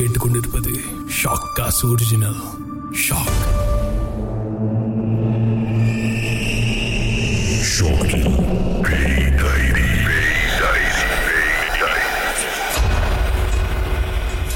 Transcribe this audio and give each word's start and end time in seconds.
கேட்டுக்கொண்டிருப்பது 0.00 0.74
ஷாக் 1.22 1.48
காஸ் 1.54 1.86
original 1.86 2.38
shock 3.00 3.40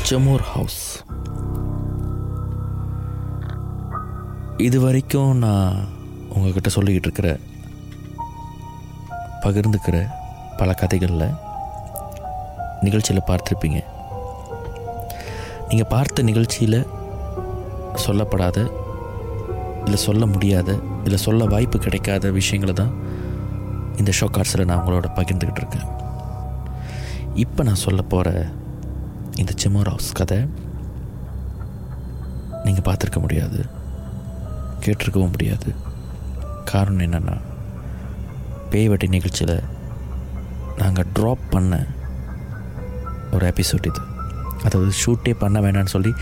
ஜமோர் 0.09 0.45
house 0.53 1.05
இது 4.57 4.81
வரைக்கும் 4.81 5.37
நான் 5.37 5.89
உங்ககிட்ட 6.29 6.69
சொல்லிக்கிட்டு 6.69 7.11
இருக்கிற 7.11 7.39
பகிர்ந்துக்கிற 9.41 10.07
பல 10.57 10.75
கதைகளில் 10.75 11.35
நிகழ்ச்சியில் 12.81 13.23
பார்த்துருப்பீங்க. 13.27 13.93
நீங்கள் 15.75 15.95
பார்த்த 15.95 16.23
நிகழ்ச்சியில் 16.27 16.77
சொல்லப்படாத 18.03 18.59
இல்லை 19.85 19.99
சொல்ல 20.05 20.27
முடியாத 20.35 20.69
இல்லை 21.05 21.19
சொல்ல 21.25 21.47
வாய்ப்பு 21.53 21.79
கிடைக்காத 21.87 22.31
விஷயங்களை 22.37 22.75
தான் 22.81 22.93
இந்த 24.01 24.13
ஷோ 24.19 24.27
கார்ட்ஸில் 24.37 24.69
நான் 24.71 24.83
உங்களோட 24.83 25.09
பகிர்ந்துக்கிட்டு 25.17 25.63
இருக்கேன். 25.63 25.89
இப்போ 27.45 27.65
நான் 27.69 27.83
சொல்ல 27.85 28.03
போகிற 28.15 28.37
இந்த 29.43 29.53
சிம்மர் 29.63 29.93
கதை 30.21 30.39
நீங்கள் 32.67 32.87
பார்த்துருக்க 32.89 33.21
முடியாது 33.27 33.61
கேட்டிருக்கவும் 34.87 35.35
முடியாது. 35.37 35.69
காரணம் 36.73 37.07
என்னென்னா 37.09 37.37
பேய்வட்டி 38.71 39.09
நிகழ்ச்சியில் 39.19 39.57
நாங்கள் 40.83 41.13
ட்ராப் 41.19 41.47
பண்ண 41.51 41.85
ஒரு 43.33 43.53
எபிசோட் 43.53 43.93
இது. 43.93 44.03
அதாவது 44.65 44.91
ஷூட்டே 45.03 45.35
பண்ண 45.39 45.61
வேணாம்னு 45.61 45.95
சொல்லி 45.95 46.13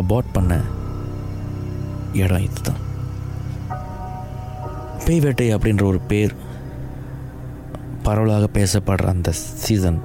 அபார்ட் 0.00 0.32
பண்ண 0.32 0.60
இடம் 2.12 2.44
இதுதான். 2.46 2.82
பேய் 5.04 5.20
வேட்டை 5.20 5.54
அப்படின்ற 5.54 5.84
ஒரு 5.84 6.00
பேர் 6.00 6.32
பரவலாக 8.02 8.46
பேசப்படுற 8.58 9.06
அந்த 9.06 9.30
சீசன் 9.64 10.00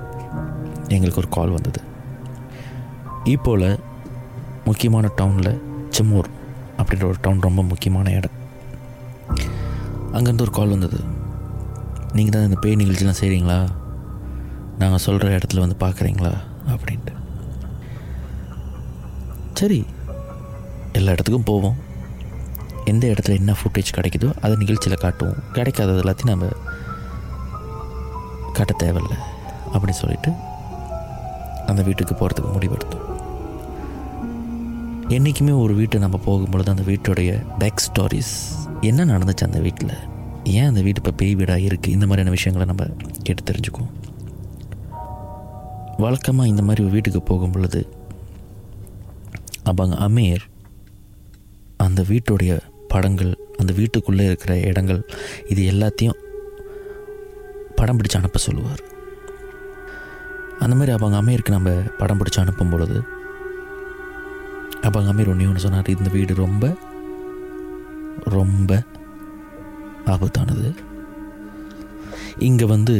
எங்களுக்கு 0.87 1.21
ஒரு 1.23 1.29
கால் 1.29 1.49
வந்தது. 1.49 1.81
இப்போல் 3.33 3.79
முக்கியமான 4.65 5.09
டவுனில் 5.19 5.61
சிம்மூர் 5.89 6.29
அப்படின்ற 6.77 7.05
ஒரு 7.05 7.19
டவுன் 7.21 7.45
ரொம்ப 7.47 7.63
முக்கியமான 7.63 8.11
இடம். 8.11 8.37
அங்கேருந்து 10.13 10.45
ஒரு 10.47 10.55
கால் 10.59 10.69
வந்தது. 10.69 10.99
நீங்கள் 12.13 12.33
தான் 12.35 12.47
இந்த 12.49 12.59
பேய் 12.61 12.79
நிகழ்ச்சிலாம் 12.81 13.21
செய்கிறீங்களா 13.21 13.59
நாங்கள் 14.77 15.03
சொல்கிற 15.07 15.37
இடத்துல 15.37 15.63
வந்து 15.65 15.77
பார்க்குறீங்களா? 15.85 16.33
அப்படின்ட்டு. 16.67 17.13
சரி 19.53 19.85
எல்லா 20.93 21.11
இடத்துக்கும் 21.11 21.43
போவோம். 21.43 21.75
எந்த 22.85 23.07
இடத்துல 23.07 23.33
என்ன 23.33 23.51
ஃபுட்டேஜ் 23.51 23.93
கிடைக்குதோ 23.95 24.33
அதை 24.41 24.55
நிகழ்ச்சியில் 24.55 24.97
காட்டுவோம். 24.97 25.43
கிடைக்காதது 25.53 26.01
எல்லாத்தையும் 26.03 26.33
நம்ம 26.33 26.47
காட்ட 28.53 28.73
தேவையில்லை 28.73 29.17
அப்படின்னு 29.73 30.01
சொல்லிட்டு 30.03 30.31
அந்த 31.65 31.81
வீட்டுக்கு 31.81 32.15
போகிறதுக்கு 32.15 32.51
முடிவெடுத்தோம். 32.55 33.07
என்றைக்குமே 35.07 35.51
ஒரு 35.51 35.73
வீட்டை 35.73 35.99
நம்ம 35.99 36.19
போகும்பொழுது 36.25 36.69
அந்த 36.69 36.81
வீட்டுடைய 36.81 37.57
பேக் 37.57 37.83
ஸ்டோரிஸ் 37.87 38.35
என்ன 38.81 39.05
நடந்துச்சு 39.05 39.47
அந்த 39.49 39.59
வீட்டில்? 39.59 39.95
ஏன் 40.43 40.67
அந்த 40.67 40.81
வீடு 40.81 41.01
இப்போ 41.03 41.11
பேய் 41.11 41.35
வீடாக 41.35 41.59
இருக்குது 41.59 41.95
இந்த 41.97 42.05
மாதிரியான 42.05 42.29
விஷயங்களை 42.29 42.75
நம்ம 42.75 43.05
கேட்டு 43.23 43.43
தெரிஞ்சுக்குவோம். 43.51 44.00
வழக்கமாக 46.03 46.51
இந்த 46.51 46.63
மாதிரி 46.67 46.83
வீட்டுக்கு 46.95 47.21
போகும் 47.29 47.53
பொழுது 47.55 47.81
அவங்க 49.69 49.95
அமீர் 50.07 50.43
அந்த 51.85 52.01
வீட்டுடைய 52.11 52.53
படங்கள் 52.93 53.31
அந்த 53.61 53.71
வீட்டுக்குள்ளே 53.79 54.25
இருக்கிற 54.29 54.53
இடங்கள் 54.69 55.01
இது 55.51 55.61
எல்லாத்தையும் 55.71 56.19
படம் 57.79 57.97
பிடிச்சு 57.97 58.19
அனுப்ப 58.19 58.39
சொல்லுவார். 58.45 58.81
அந்த 60.63 60.73
மாதிரி 60.77 60.91
அவங்க 60.95 61.17
அமீருக்கு 61.21 61.55
நம்ம 61.55 61.71
படம் 61.99 62.19
பிடிச்சி 62.19 62.39
அனுப்பும் 62.43 62.71
பொழுது 62.73 62.97
அவங்க 64.87 65.07
அமீர் 65.11 65.31
ஒன்றே 65.31 65.49
ஒன்று 65.49 65.65
சொன்னார் 65.65 65.95
இந்த 65.95 66.09
வீடு 66.15 66.33
ரொம்ப 66.45 66.73
ரொம்ப 68.35 68.71
ஆபத்தானது. 70.13 70.69
இங்கே 72.47 72.65
வந்து 72.75 72.95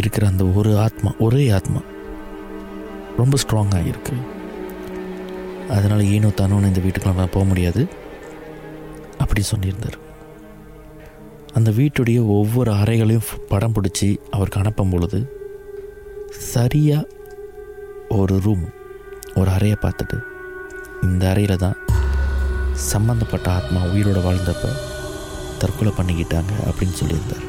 இருக்கிற 0.00 0.26
அந்த 0.26 0.44
ஒரு 0.58 0.70
ஆத்மா 0.84 1.10
ஒரே 1.26 1.42
ஆத்மா 1.58 1.80
ரொம்ப 3.20 3.36
ஸ்ட்ராங்காக 3.42 3.90
இருக்குது 3.90 4.30
அதனால் 5.74 6.08
ஈனோ 6.14 6.30
தானோன்னு 6.40 6.70
இந்த 6.70 6.80
வீட்டுக்குலாம் 6.84 7.34
போக 7.36 7.44
முடியாது. 7.50 7.82
அப்படி 9.22 9.42
சொல்லியிருந்தார். 9.50 9.98
அந்த 11.58 11.70
வீட்டுடைய 11.70 12.18
ஒவ்வொரு 12.36 12.70
அறைகளையும் 12.72 13.30
படம் 13.52 13.74
பிடிச்சி 13.76 14.08
அவருக்கு 14.30 14.60
அனுப்பும் 14.60 14.92
பொழுது 14.94 15.20
சரியாக 16.52 17.10
ஒரு 18.18 18.36
ரூம் 18.46 18.64
ஒரு 19.40 19.50
அறையை 19.56 19.76
பார்த்துட்டு 19.82 20.18
இந்த 21.08 21.24
அறையில் 21.32 21.62
தான் 21.64 21.78
சம்மந்தப்பட்ட 22.90 23.46
ஆத்மா 23.58 23.80
உயிரோடு 23.94 24.20
வாழ்ந்தப்ப 24.26 24.70
தற்கொலை 25.62 25.92
பண்ணிக்கிட்டாங்க 25.98 26.52
அப்படின்னு 26.68 26.96
சொல்லியிருந்தார். 27.00 27.44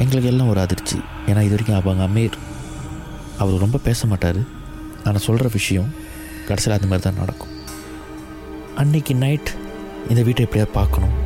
எங்களுக்கு 0.00 0.30
எல்லாம் 0.30 0.50
ஒரு 0.52 0.60
அதிர்ச்சி. 0.60 0.98
ஏன்னா 1.26 1.40
இது 1.46 1.54
வரைக்கும் 1.54 1.78
அவங்க 1.78 2.04
அமீர் 2.08 2.38
அவர் 3.38 3.64
ரொம்ப 3.64 3.78
பேச 3.88 4.06
மாட்டார் 4.06 4.40
ஆனால் 5.04 5.24
சொல்கிற 5.26 5.48
விஷயம் 5.58 5.90
கடைசியில் 6.48 6.76
அந்த 6.76 6.88
மாதிரி 6.90 7.04
தான் 7.06 7.20
நடக்கும். 7.22 7.52
அன்னைக்கு 8.82 9.14
நைட் 9.14 9.50
இந்த 10.10 10.22
வீட்டை 10.22 10.44
எப்படியாவது 10.46 10.76
பார்க்கணும். 10.78 11.16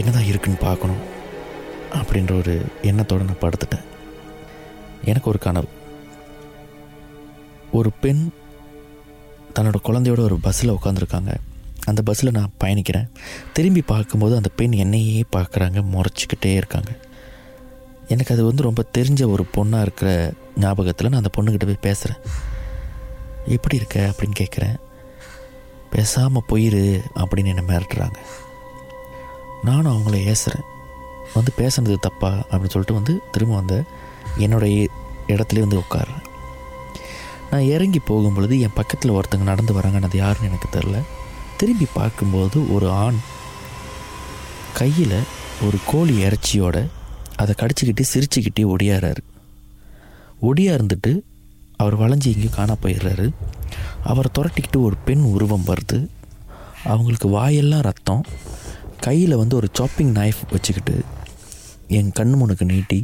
என்ன 0.00 0.10
தான் 0.10 0.28
இருக்குன்னு 0.30 0.58
பார்க்கணும் 0.68 1.02
அப்படின்ற 1.98 2.32
ஒரு 2.38 2.54
எண்ணத்தோடு 2.90 3.28
நான் 3.28 3.42
படுத்துட்டேன். 3.44 3.86
எனக்கு 5.10 5.30
ஒரு 5.32 5.38
கனவு. 5.38 5.68
ஒரு 7.78 7.90
பெண் 8.02 8.22
தன்னோட 9.56 9.78
குழந்தையோட 9.88 10.20
ஒரு 10.28 10.38
பஸ்ஸில் 10.46 10.76
உட்காந்துருக்காங்க 10.78 11.32
அந்த 11.90 12.00
பஸ்ஸில் 12.08 12.36
நான் 12.38 12.54
பயணிக்கிறேன். 12.62 13.10
திரும்பி 13.52 13.82
பார்க்கும்போது 13.92 14.36
அந்த 14.36 14.50
பெண் 14.60 14.72
என்னையே 14.84 15.24
பார்க்குறாங்க 15.36 15.82
முறைச்சிக்கிட்டே 15.94 16.52
இருக்காங்க. 16.54 16.90
எனக்கு 18.08 18.34
அது 18.34 18.44
வந்து 18.44 18.62
ரொம்ப 18.62 18.84
தெரிஞ்ச 18.98 19.30
ஒரு 19.30 19.46
பொண்ணாக 19.56 19.80
இருக்கிற 19.80 20.32
ஞாபகத்தில் 20.56 21.08
நான் 21.08 21.22
அந்த 21.22 21.30
பொண்ணுக்கிட்ட 21.36 21.64
போய் 21.64 21.76
பேசுகிறேன் 21.80 22.22
எப்படி 23.46 23.76
இருக்க? 23.76 24.14
அப்படின்னு 24.14 24.32
கேட்குறேன் 24.38 24.76
பேசாமல் 25.90 26.42
போயிரு 26.48 27.00
அப்படின்னு 27.14 27.46
என்னை 27.46 27.64
மிரட்டுறாங்க. 27.64 28.18
நானும் 29.62 29.92
அவங்கள 29.92 30.10
ஏசுகிறேன் 30.10 30.66
வந்து 31.34 31.52
பேசுனது 31.56 31.96
தப்பா? 32.00 32.30
அப்படின்னு 32.30 32.74
சொல்லிட்டு 32.74 32.94
வந்து 32.94 33.20
திரும்ப 33.32 33.54
வந்த 33.54 33.84
என்னுடைய 34.36 34.88
இடத்துல 35.26 35.60
வந்து 35.60 35.78
உட்காடுறேன் 35.78 36.24
நான் 37.50 37.62
இறங்கி 37.62 37.98
போகும் 37.98 38.34
பொழுது 38.34 38.60
என் 38.60 38.72
பக்கத்தில் 38.74 39.10
ஒருத்தங்க 39.10 39.42
நடந்து 39.42 39.80
வராங்கன்னு 39.80 40.02
அது 40.02 40.18
யாருன்னு 40.18 40.48
எனக்கு 40.48 40.78
தெரில 40.78 41.02
திரும்பி 41.56 41.86
பார்க்கும்போது 41.94 42.74
ஒரு 42.74 42.90
ஆண் 42.90 43.18
கையில் 44.74 45.22
ஒரு 45.66 45.78
கோழி 45.86 46.24
இறைச்சியோட 46.24 46.86
அதை 47.38 47.54
கடிச்சிக்கிட்டு 47.58 48.04
சிரிச்சுக்கிட்டே 48.12 48.62
ஒடியாறாரு. 48.74 49.22
ஒடியா 50.42 50.72
இருந்துட்டு 50.76 51.12
அவர் 51.76 51.96
வளைஞ்சி 52.00 52.30
இங்கே 52.34 52.48
காணா 52.52 52.74
போயிடுறாரு. 52.82 53.26
அவரை 54.04 54.30
துரட்டிக்கிட்டு 54.38 54.78
ஒரு 54.86 54.96
பெண் 55.04 55.24
உருவம் 55.34 55.66
வருது. 55.66 55.98
அவங்களுக்கு 56.84 57.28
வாயெல்லாம் 57.28 57.86
ரத்தம். 57.88 58.24
கையில் 59.00 59.36
வந்து 59.36 59.56
ஒரு 59.56 59.68
சாப்பிங் 59.72 60.12
நைஃப் 60.14 60.40
வச்சுக்கிட்டு 60.50 60.94
என் 61.88 62.12
கண் 62.12 62.30
முனுக்கு 62.30 62.64
நீட்டி 62.64 62.98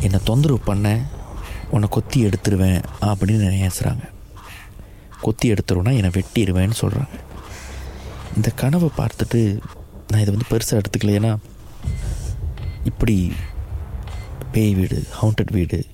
என்னை 0.00 0.18
தொந்தரவு 0.24 0.60
பண்ண 0.60 0.86
உன்னை 1.70 1.88
கொத்தி 1.90 2.18
எடுத்துருவேன் 2.24 2.82
அப்படின்னு 3.00 3.44
நினைச்சுறாங்க 3.46 4.04
கொத்தி 5.20 5.52
எடுத்துருவேன்னா 5.52 5.92
என்னை 5.94 6.10
வெட்டிடுவேன்னு 6.10 6.76
சொல்கிறாங்க 6.80 7.16
இந்த 8.36 8.50
கனவை 8.54 8.88
பார்த்துட்டு 8.96 9.40
நான் 10.08 10.20
இதை 10.20 10.34
வந்து 10.34 10.50
பெருசாக 10.50 10.80
எடுத்துக்கல 10.80 11.16
ஏன்னா 11.18 11.32
இப்படி 12.84 13.32
பேய் 14.52 14.74
வீடு 14.74 15.06
ஹவுண்டட் 15.22 15.52
வீடு 15.52 15.86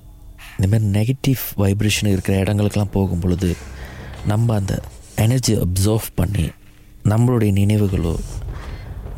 இந்தமாதிரி 0.58 0.86
நெகட்டிவ் 0.98 1.42
வைப்ரேஷன் 1.56 2.12
இருக்கிற 2.12 2.42
இடங்களுக்கெல்லாம் 2.42 2.92
போகும் 2.92 3.20
பொழுது 3.20 3.56
நம்ம 4.26 4.54
அந்த 4.54 4.82
எனர்ஜி 5.16 5.54
அப்சர்வ் 5.56 6.06
பண்ணி 6.14 6.50
நம்மளுடைய 7.04 7.50
நினைவுகளோ 7.52 8.18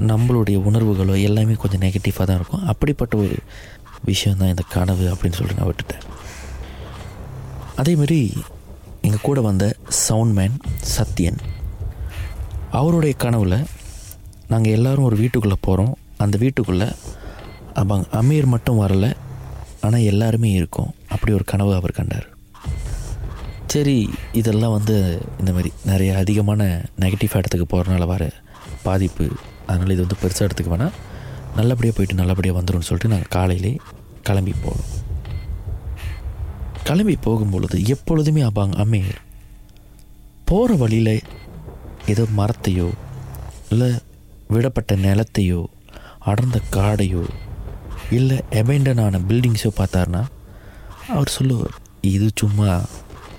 நம்மளுடைய 0.06 0.56
உணர்வுகளோ 0.68 1.22
எல்லாமே 1.22 1.52
கொஞ்சம் 1.52 1.80
நெகட்டிவாக 1.80 2.24
தான் 2.24 2.36
இருக்கும். 2.36 2.64
அப்படிப்பட்ட 2.64 3.16
ஒரு 3.16 3.36
விஷயம் 4.04 4.36
தான் 4.36 4.48
இந்த 4.48 4.62
கனவு 4.68 5.14
அப்படின்னு 5.14 5.38
சொல்லிட்டு 5.38 5.62
நான் 5.62 5.70
விட்டுட்டேன். 5.70 6.04
அதேமாரி 7.76 8.32
எங்கள் 9.02 9.20
கூட 9.20 9.40
வந்த 9.40 9.76
சவுண்ட்மேன் 10.08 10.56
சத்யன் 10.96 11.40
அவருடைய 12.70 13.14
கனவில் 13.16 13.66
நாங்கள் 14.48 14.72
எல்லோரும் 14.72 15.04
ஒரு 15.04 15.16
வீட்டுக்குள்ளே 15.16 15.56
போகிறோம் 15.60 15.96
அந்த 16.16 16.38
வீட்டுக்குள்ளே 16.38 16.88
அவங்க 17.80 18.06
அமீர் 18.20 18.52
மட்டும் 18.54 18.80
வரல 18.84 19.06
ஆனால் 19.86 20.06
எல்லாருமே 20.12 20.50
இருக்கும். 20.58 20.90
அப்படி 21.14 21.32
ஒரு 21.38 21.44
கனவு 21.52 21.72
அவர் 21.78 21.98
கண்டார். 21.98 22.26
சரி 23.72 23.96
இதெல்லாம் 24.40 24.74
வந்து 24.76 24.94
இந்த 25.40 25.50
மாதிரி 25.56 25.70
நிறைய 25.90 26.10
அதிகமான 26.22 26.62
நெகட்டிவ் 27.02 27.36
இடத்துக்கு 27.40 27.66
போகிறனால 27.72 28.06
வர 28.12 28.24
பாதிப்பு 28.86 29.24
அதனால் 29.68 29.92
இது 29.94 30.04
வந்து 30.04 30.20
பெருசாக 30.22 30.46
எடுத்துக்க 30.46 30.70
வேணால் 30.74 30.94
நல்லபடியாக 31.58 31.94
போயிட்டு 31.96 32.20
நல்லபடியாக 32.20 32.58
வந்துடும் 32.58 32.86
சொல்லிட்டு 32.88 33.12
நாங்கள் 33.12 33.34
காலையிலே 33.36 33.72
கிளம்பி 34.28 34.54
போனோம் 34.64 34.88
கிளம்பி 36.88 37.16
போகும்பொழுது 37.26 37.78
எப்பொழுதுமே 37.94 38.42
அப்பாங்க 38.48 38.76
அமீர் 38.84 39.18
போகிற 40.50 40.76
வழியில் 40.82 41.14
ஏதோ 42.12 42.24
மரத்தையோ 42.38 42.88
இல்லை 43.72 43.90
விடப்பட்ட 44.54 44.96
நிலத்தையோ 45.06 45.60
அடர்ந்த 46.30 46.58
காடையோ 46.76 47.24
இல்லை 48.16 48.36
எபெண்டனான 48.60 49.20
பில்டிங்ஸோ 49.28 49.70
பார்த்தாருன்னா 49.78 50.22
அவர் 51.14 51.34
சொல்லுவார் 51.36 51.74
இது 52.00 52.26
சும்மா 52.40 52.68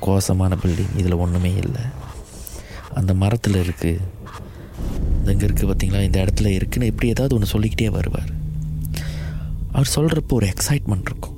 கோசமான 0.06 0.57
பில்டிங் 0.63 0.94
இதில் 1.00 1.21
ஒன்றுமே 1.24 1.51
இல்லை. 1.63 1.83
அந்த 3.00 3.12
மரத்தில் 3.21 3.57
இருக்குது 3.63 4.18
இங்கே 5.31 5.45
இருக்குது 5.48 5.69
பார்த்தீங்களா 5.69 6.01
இந்த 6.07 6.19
இடத்துல 6.25 6.51
இருக்குன்னு 6.57 6.89
இப்படி 6.92 7.10
ஏதாவது 7.13 7.36
ஒன்று 7.38 7.51
சொல்லிக்கிட்டே 7.54 7.89
வருவார். 7.98 8.31
அவர் 9.74 9.94
சொல்கிறப்போ 9.95 10.36
ஒரு 10.39 10.48
எக்ஸைட்மெண்ட் 10.54 11.10
இருக்கும். 11.12 11.36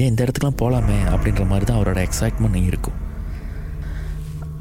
ஏன் 0.00 0.10
இந்த 0.10 0.20
இடத்துக்குலாம் 0.24 0.60
போகலாமே 0.62 0.98
அப்படின்ற 1.14 1.44
மாதிரி 1.52 1.66
தான் 1.68 1.78
அவரோட 1.78 2.00
எக்ஸைட்மெண்ட் 2.08 2.68
இருக்கும். 2.72 2.98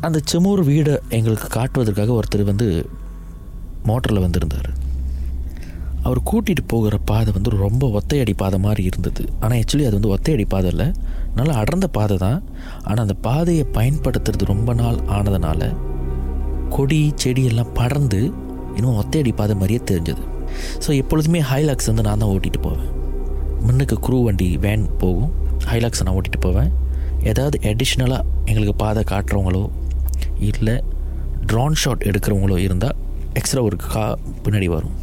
அந்த 0.08 0.20
செமூர் 0.32 0.64
வீடை 0.70 0.96
எங்களுக்கு 1.18 1.48
காட்டுவதற்காக 1.58 2.14
ஒருத்தர் 2.20 2.50
வந்து 2.52 2.68
மோட்டரில் 3.90 4.26
வந்திருந்தார். 4.26 4.70
அவர் 6.06 6.20
கூட்டிகிட்டு 6.30 6.64
போகிற 6.74 6.96
பாதை 7.10 7.32
வந்து 7.38 7.50
ரொம்ப 7.64 7.88
ஒத்தையடி 7.98 8.34
பாதை 8.42 8.58
மாதிரி 8.66 8.84
இருந்தது. 8.90 9.24
ஆனால் 9.42 9.58
ஆக்சுவலி 9.62 9.86
அது 9.88 9.98
வந்து 10.00 10.14
ஒத்தையடி 10.16 10.46
பாதை 10.54 10.70
இல்லை. 10.74 10.88
நல்லா 11.40 11.54
அடர்ந்த 11.62 11.88
பாதை 11.98 12.16
தான். 12.24 12.40
ஆனால் 12.88 13.04
அந்த 13.06 13.16
பாதையை 13.28 13.66
பயன்படுத்துறது 13.78 14.46
ரொம்ப 14.54 14.74
நாள் 14.82 14.98
ஆனதுனால 15.18 15.70
கொடி 16.76 17.02
செடியெல்லாம் 17.24 17.74
படர்ந்து 17.80 18.22
இன்னும் 18.78 18.98
ஒத்தையடி 19.02 19.32
பாதை 19.42 19.56
மாதிரியே 19.62 19.82
தெரிஞ்சது. 19.92 20.24
ஸோ 20.84 20.90
எப்பொழுதுமே 21.02 21.40
ஹைலாக்ஸ் 21.52 21.90
வந்து 21.92 22.06
நான் 22.08 22.22
தான் 22.24 22.32
ஓட்டிகிட்டு 22.36 22.62
போவேன். 22.68 22.90
முன்னுக்கு 23.66 23.96
குரூ 24.08 24.20
வண்டி 24.28 24.48
வேன் 24.66 24.86
போகும். 25.04 25.32
ஹைலாக்ஸ் 25.72 26.04
நான் 26.06 26.16
ஓட்டிகிட்டு 26.18 26.42
போவேன். 26.48 26.72
ஏதாவது 27.32 27.58
அடிஷ்னலாக 27.72 28.28
எங்களுக்கு 28.50 28.76
பாதை 28.84 29.04
காட்டுறவங்களோ 29.12 29.64
இல்லை 30.50 30.76
ட்ரான் 31.52 31.80
ஷாட் 31.82 32.08
எடுக்கிறவங்களோ 32.10 32.58
இருந்தால் 32.66 32.98
எக்ஸ்ட்ரா 33.40 33.64
ஒரு 33.70 33.78
கா 33.92 34.06
பின்னாடி 34.44 34.68
வரும். 34.76 34.96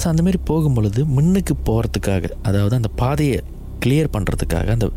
ஸோ 0.00 0.06
அந்தமாரி 0.12 0.38
போகும்பொழுது 0.50 1.00
முன்னுக்கு 1.16 1.54
போகிறதுக்காக 1.68 2.30
அதாவது 2.48 2.74
அந்த 2.78 2.90
பாதையை 3.02 3.38
கிளியர் 3.84 4.12
பண்ணுறதுக்காக 4.16 4.68
அந்த 4.76 4.88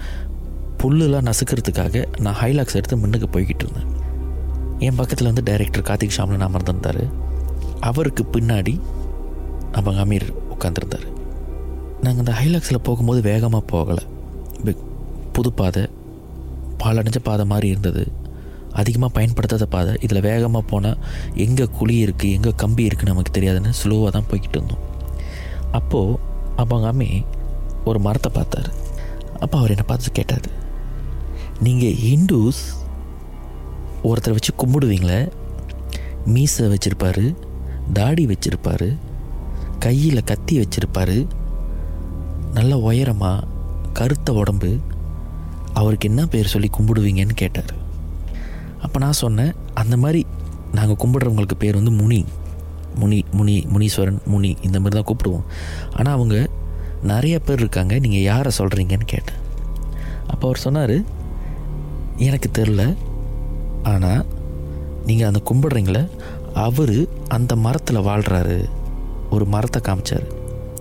புல்லுலாம் 0.81 1.27
நசுக்கிறதுக்காக 1.29 2.03
நான் 2.25 2.37
ஹைலாக்ஸ் 2.41 2.77
எடுத்து 2.79 2.97
முன்னுக்கு 2.97 3.27
போய்கிட்டு 3.33 3.63
இருந்தேன். 3.65 3.89
என் 4.87 4.99
பக்கத்தில் 4.99 5.29
வந்து 5.29 5.43
டைரக்டர் 5.49 5.87
கார்த்திக் 5.89 6.15
ஷாம்லன் 6.17 6.45
அமர்ந்திருந்தார். 6.47 7.01
அவருக்கு 7.89 8.23
பின்னாடி 8.35 8.73
அவங்க 9.79 9.99
அமீர் 10.05 10.27
உட்காந்துருந்தார் 10.53 11.07
நாங்கள் 12.03 12.23
அந்த 12.23 12.33
ஹைலாக்ஸில் 12.39 12.85
போகும்போது 12.87 13.21
வேகமாக 13.29 13.63
போகலை. 13.73 14.03
புது 15.35 15.49
பாதை 15.59 15.83
பாலடைஞ்ச 16.81 17.19
பாதை 17.23 17.43
மாதிரி 17.51 17.67
இருந்தது. 17.73 18.03
அதிகமாக 18.81 19.11
பயன்படுத்தாத 19.17 19.65
பாதை. 19.65 19.93
இதில் 20.05 20.25
வேகமாக 20.27 20.63
போனால் 20.71 20.99
எங்கே 21.45 21.65
குழி 21.77 21.95
இருக்குது 22.05 22.35
எங்கே 22.37 22.51
கம்பி 22.63 22.87
இருக்குன்னு 22.87 23.13
நமக்கு 23.13 23.35
தெரியாதுன்னு 23.37 23.71
ஸ்லோவாக 23.81 24.11
தான் 24.15 24.27
போய்கிட்டு 24.31 24.57
இருந்தோம். 24.59 24.85
அப்போது 25.79 26.19
அவங்க 26.55 26.87
அம்மி 26.91 27.09
ஒரு 27.89 27.99
மரத்தை 27.99 28.31
பார்த்தார். 28.37 28.69
அப்போ 29.43 29.55
அவர் 29.57 29.73
என்னை 29.75 29.85
பார்த்து 29.89 30.17
கேட்டார் 30.19 30.47
நீங்கள் 31.65 31.97
ஹிந்துஸ் 32.05 32.63
ஒருத்தரை 34.09 34.33
வச்சு 34.37 34.53
கும்பிடுவீங்களே? 34.61 35.21
மீசை 36.33 36.65
வச்சுருப்பாரு 36.73 37.25
தாடி 37.97 38.23
வச்சுருப்பாரு 38.31 38.89
கையில் 39.85 40.27
கத்தி 40.29 40.55
வச்சுருப்பாரு 40.59 41.17
நல்ல 42.57 42.73
உயரமாக 42.89 43.47
கருத்த 43.97 44.33
உடம்பு 44.33 44.71
அவருக்கு 45.79 46.09
என்ன 46.09 46.21
பேர் 46.25 46.51
சொல்லி 46.53 46.69
கும்பிடுவீங்கன்னு 46.77 47.35
கேட்டார். 47.41 47.71
அப்போ 48.85 48.97
நான் 49.05 49.21
சொன்னேன் 49.23 49.53
அந்த 49.81 49.95
மாதிரி 50.03 50.21
நாங்கள் 50.77 50.99
கும்பிடுறவங்களுக்கு 51.01 51.57
பேர் 51.63 51.79
வந்து 51.79 51.93
முனி. 52.01 52.19
முனி 53.01 53.17
முனி 53.37 53.55
முனீஸ்வரன் 53.73 54.19
முனி 54.31 54.51
இந்த 54.67 54.77
மாதிரி 54.79 54.95
தான் 54.97 55.09
கூப்பிடுவோம். 55.09 55.45
ஆனால் 55.97 56.15
அவங்க 56.17 56.35
நிறைய 57.11 57.35
பேர் 57.47 57.61
இருக்காங்க 57.63 57.93
நீங்கள் 58.05 58.25
யாரை 58.31 58.51
சொல்கிறீங்கன்னு 58.57 59.07
கேட்டேன். 59.13 59.39
அப்போ 60.31 60.43
அவர் 60.47 60.63
சொன்னார் 60.65 60.95
எனக்கு 62.27 62.49
தெரில 62.57 62.83
ஆனால் 63.91 64.23
நீங்கள் 65.07 65.29
அந்த 65.29 65.41
கும்பிடுறீங்களே 65.49 66.03
அவர் 66.65 66.97
அந்த 67.37 67.53
மரத்தில் 67.65 68.05
வாழ்கிறாரு 68.09 68.57
ஒரு 69.35 69.45
மரத்தை 69.53 69.79
காமிச்சார். 69.87 70.27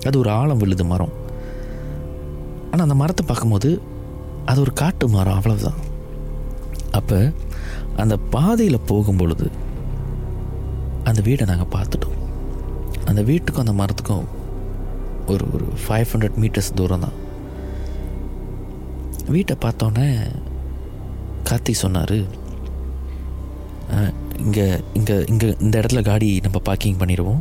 அது 0.09 0.17
ஒரு 0.23 0.31
ஆழம் 0.39 0.61
விழுது 0.63 0.85
மரம். 0.93 1.15
ஆனால் 2.71 2.87
அந்த 2.87 2.97
மரத்தை 3.03 3.25
பார்க்கும்போது 3.27 3.71
அது 4.51 4.59
ஒரு 4.65 4.73
காட்டு 4.81 5.07
மரம் 5.17 5.39
அவ்வளவுதான். 5.39 5.79
அப்போ 6.99 7.19
அந்த 8.03 8.15
பாதையில் 8.35 8.87
போகும் 8.91 9.21
பொழுது 9.21 9.47
அந்த 11.09 11.21
வீடை 11.29 11.45
நாங்கள் 11.51 11.73
பார்த்துட்டோம். 11.77 12.19
அந்த 13.11 13.21
வீட்டுக்கும் 13.31 13.65
அந்த 13.65 13.75
மரத்துக்கும் 13.81 14.27
ஒரு 15.33 15.45
ஒரு 15.55 15.67
ஃபைவ் 15.85 16.11
ஹண்ட்ரட் 16.13 16.39
மீட்டர்ஸ் 16.43 16.77
தூரம் 16.81 17.05
தான். 17.05 17.17
வீட்டை 19.35 19.55
பார்த்தோன்னே 19.65 20.07
கார்த்தி 21.49 21.73
சொன்னார் 21.85 22.19
இங்கே 24.45 24.67
இங்கே 24.99 25.15
இங்கே 25.33 25.49
இந்த 25.65 25.75
இடத்துல 25.81 26.01
காடி 26.09 26.29
நம்ம 26.47 26.59
பார்க்கிங் 26.69 26.99
பண்ணிடுவோம் 27.01 27.41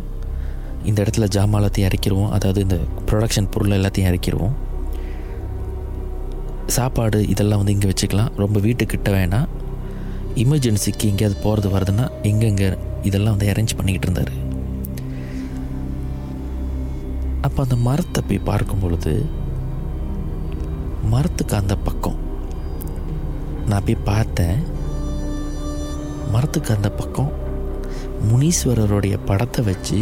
இந்த 0.89 0.97
இடத்துல 1.03 1.25
ஜாமான் 1.35 1.59
எல்லாத்தையும் 1.59 1.89
இறக்கிடுவோம் 1.89 2.31
அதாவது 2.35 2.59
இந்த 2.65 2.77
ப்ரொடக்ஷன் 3.09 3.49
பொருள் 3.53 3.77
எல்லாத்தையும் 3.77 4.09
இறக்கிடுவோம் 4.11 4.55
சாப்பாடு 6.75 7.19
இதெல்லாம் 7.33 7.59
வந்து 7.61 7.75
இங்கே 7.75 7.89
வச்சுக்கலாம். 7.91 8.31
ரொம்ப 8.43 8.57
வீட்டுக்கிட்ட 8.65 9.09
வேணாம். 9.17 9.47
எமர்ஜென்சிக்கு 10.43 11.05
எங்கேயாவது 11.11 11.37
போகிறது 11.43 11.67
வருதுன்னா 11.75 12.05
எங்கெங்கே 12.29 12.67
இதெல்லாம் 13.09 13.35
வந்து 13.35 13.51
அரேஞ்ச் 13.53 13.77
பண்ணிக்கிட்டு 13.77 14.07
இருந்தார். 14.07 14.33
அப்போ 17.47 17.59
அந்த 17.65 17.75
மரத்தை 17.87 18.21
போய் 18.29 18.47
பார்க்கும் 18.49 18.81
பொழுது 18.83 19.13
மரத்துக்கு 21.13 21.55
அந்த 21.61 21.75
பக்கம் 21.87 22.17
நான் 23.71 23.85
போய் 23.87 24.05
பார்த்தேன். 24.11 24.59
மரத்துக்கு 26.33 26.71
அந்த 26.77 26.89
பக்கம் 27.01 27.31
முனீஸ்வரருடைய 28.29 29.15
படத்தை 29.29 29.61
வச்சு 29.69 29.99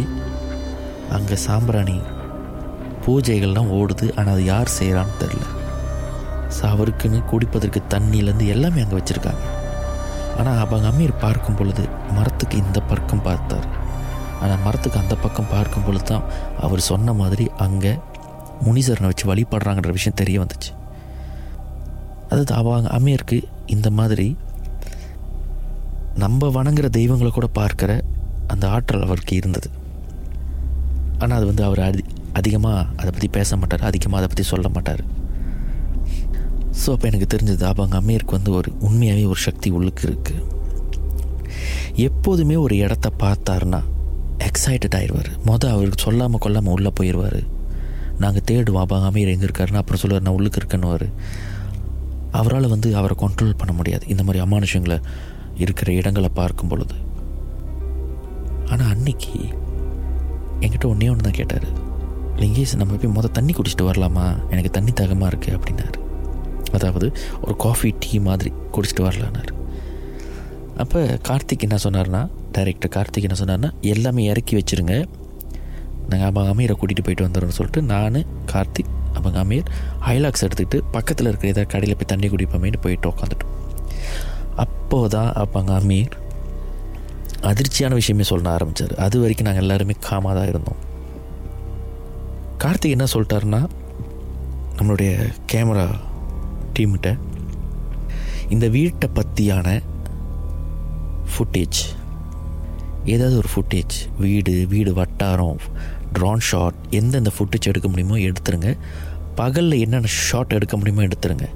அங்கே 1.16 1.36
சாம்பிராணி 1.46 1.98
பூஜைகள்லாம் 3.04 3.72
ஓடுது. 3.78 4.06
ஆனால் 4.18 4.34
அது 4.36 4.44
யார் 4.52 4.76
செய்கிறான்னு 4.78 5.20
தெரில 5.22 5.44
ஸோ 6.56 6.62
அவருக்குன்னு 6.74 7.20
குடிப்பதற்கு 7.30 7.80
தண்ணியிலேருந்து 7.92 8.46
எல்லாமே 8.54 8.82
அங்கே 8.84 8.98
வச்சுருக்காங்க. 8.98 9.44
ஆனால் 10.40 10.60
அவங்க 10.64 10.86
அமீர் 10.92 11.20
பார்க்கும் 11.24 11.58
பொழுது 11.58 11.84
மரத்துக்கு 12.16 12.56
இந்த 12.64 12.78
பக்கம் 12.90 13.24
பார்த்தார். 13.28 13.68
ஆனால் 14.42 14.62
மரத்துக்கு 14.66 14.98
அந்த 15.02 15.14
பக்கம் 15.24 15.52
பார்க்கும் 15.54 15.86
பொழுது 15.86 16.06
தான் 16.10 16.26
அவர் 16.66 16.88
சொன்ன 16.90 17.14
மாதிரி 17.20 17.46
அங்கே 17.66 17.92
முனிசரனை 18.66 19.08
வச்சு 19.10 19.30
வழிபடுறாங்கன்ற 19.30 19.92
விஷயம் 19.98 20.18
தெரிய 20.20 20.36
வந்துச்சு. 20.42 20.70
அதாவது 22.30 22.52
அவங்க 22.60 22.90
அமீருக்கு 22.98 23.38
இந்த 23.76 23.88
மாதிரி 23.98 24.28
நம்ம 26.22 26.48
வணங்குற 26.58 26.86
தெய்வங்களை 26.98 27.30
கூட 27.32 27.48
பார்க்குற 27.60 27.92
அந்த 28.52 28.64
ஆற்றல் 28.74 29.06
அவருக்கு 29.06 29.34
இருந்தது. 29.40 29.68
ஆனால் 31.22 31.36
அது 31.38 31.46
வந்து 31.50 31.64
அவர் 31.68 31.82
அதி 31.88 32.02
அதிகமாக 32.40 32.86
அதை 33.00 33.10
பற்றி 33.10 33.28
பேச 33.36 33.56
மாட்டார் 33.60 33.86
அதிகமாக 33.90 34.20
அதை 34.20 34.28
பற்றி 34.32 34.44
சொல்ல 34.52 34.68
மாட்டார். 34.76 35.02
ஸோ 36.80 36.88
அப்போ 36.94 37.06
எனக்கு 37.10 37.28
தெரிஞ்சது 37.34 37.64
அவங்க 37.70 37.96
அம்மையருக்கு 38.00 38.36
வந்து 38.38 38.52
ஒரு 38.58 38.70
உண்மையாகவே 38.88 39.24
ஒரு 39.32 39.40
சக்தி 39.46 39.70
உள்ளுக்கு 39.78 40.04
இருக்குது 40.08 40.44
எப்போதுமே 42.08 42.56
ஒரு 42.64 42.76
இடத்த 42.76 43.10
பார்த்தாருன்னா 43.24 43.80
எக்ஸைட்டட் 44.48 44.96
ஆயிடுவார் 44.98 45.30
மொதல் 45.50 45.74
அவருக்கு 45.74 46.04
சொல்லாமல் 46.06 46.42
கொல்லாமல் 46.46 46.74
உள்ளே 46.76 46.90
போயிடுவார் 47.00 47.40
நாங்கள் 48.24 48.46
தேடுவோம் 48.50 48.82
அப்போ 48.82 48.98
அமீர் 49.08 49.32
எங்கே 49.32 49.46
இருக்காருன்னு 49.48 49.80
அப்புறம் 49.82 50.02
சொல்லுவார் 50.02 50.26
நான் 50.26 50.36
உள்ளுக்கு 50.38 50.60
இருக்கேன்னு 50.62 51.10
அவரால் 52.38 52.72
வந்து 52.72 52.88
அவரை 52.98 53.14
கண்ட்ரோல் 53.20 53.58
பண்ண 53.60 53.72
முடியாது. 53.72 54.04
இந்த 54.12 54.22
மாதிரி 54.22 54.40
அமானுஷங்களை 54.44 54.96
இருக்கிற 55.64 55.88
இடங்களை 55.92 56.30
பார்க்கும் 56.38 56.70
பொழுது. 56.72 56.96
ஆனால் 58.70 58.90
அன்னைக்கு 58.94 59.32
என்கிட்ட 60.62 60.86
ஒன்றே 60.92 61.08
ஒன்று 61.12 61.26
தான் 61.26 61.38
கேட்டார். 61.40 61.68
லிங்கேஷ் 62.40 62.74
நம்ம 62.80 62.96
போய் 63.02 63.16
மொதல் 63.18 63.36
தண்ணி 63.38 63.52
குடிச்சிட்டு 63.58 63.88
வரலாமா? 63.90 64.26
எனக்கு 64.50 64.70
தண்ணி 64.70 64.92
தாகமாக 65.00 65.30
இருக்குது 65.32 65.56
அப்படின்னாரு. 65.58 65.98
அதாவது 66.72 67.12
ஒரு 67.42 67.56
காஃபி 67.56 67.94
டீ 68.00 68.18
மாதிரி 68.18 68.52
குடிச்சிட்டு 68.72 69.02
வரலான்னு 69.02 69.54
அப்போ 70.76 71.18
கார்த்திக் 71.28 71.58
என்ன 71.58 71.76
சொன்னார்னா 71.84 72.30
டைரக்டர் 72.52 72.90
கார்த்திக் 72.94 73.28
என்ன 73.28 73.36
சொன்னார்னா 73.38 73.80
எல்லாமே 73.80 74.24
இறக்கி 74.24 74.56
வச்சுருங்க. 74.56 75.04
நாங்கள் 76.08 76.28
அவங்க 76.28 76.54
அமீரை 76.54 76.74
கூட்டிகிட்டு 76.74 77.02
போயிட்டு 77.02 77.26
வந்துடுறோம்னு 77.26 77.58
சொல்லிட்டு 77.58 77.82
நான் 77.82 78.24
கார்த்திக் 78.52 78.90
அவங்க 79.14 79.44
அமீர் 79.44 79.64
ஹைலாக்ஸ் 80.06 80.44
எடுத்துக்கிட்டு 80.44 80.80
பக்கத்தில் 80.92 81.26
இருக்கிற 81.26 81.52
ஏதாவது 81.52 81.72
கடையில் 81.72 81.96
போய் 81.96 82.06
தண்ணி 82.06 82.28
குடிப்போமேனு 82.28 82.80
போயிட்டு 82.80 83.08
உட்காந்துட்டோம் 83.08 83.54
அப்போது 84.56 85.08
தான் 85.08 85.32
அவங்க 85.32 85.72
அமீர் 85.72 86.08
அதிர்ச்சியான 87.40 87.94
விஷயமே 87.94 88.22
சொல்ல 88.22 88.50
ஆரம்பித்தார் 88.50 88.94
அது 88.94 89.20
வரைக்கும் 89.20 89.46
நாங்கள் 89.46 89.62
எல்லாருமே 89.62 89.94
காமாக 90.10 90.34
தான் 90.34 90.48
இருந்தோம். 90.48 90.76
கார்த்திக் 92.64 92.90
என்ன 92.90 93.04
சொல்லிட்டாருன்னா 93.12 93.66
நம்மளுடைய 94.76 95.32
கேமரா 95.52 95.96
டீம்கிட்ட 96.78 97.10
இந்த 98.54 98.66
வீட்டை 98.76 99.08
பற்றியான 99.18 99.68
ஃபுட்டேஜ் 101.32 101.80
ஏதாவது 103.12 103.36
ஒரு 103.36 103.48
ஃபுட்டேஜ் 103.52 103.96
வீடு 104.18 104.52
வீடு 104.72 104.92
வட்டாரம் 104.94 105.58
ட்ரான் 106.16 106.44
ஷாட் 106.48 106.78
எந்தெந்த 106.98 107.30
ஃபுட்டேஜ் 107.36 107.68
எடுக்க 107.70 107.88
முடியுமோ 107.88 108.16
எடுத்துருங்க. 108.28 108.70
பகலில் 109.40 109.82
என்னென்ன 109.84 110.10
ஷாட் 110.28 110.54
எடுக்க 110.58 110.74
முடியுமோ 110.76 111.02
எடுத்துருங்க. 111.06 111.46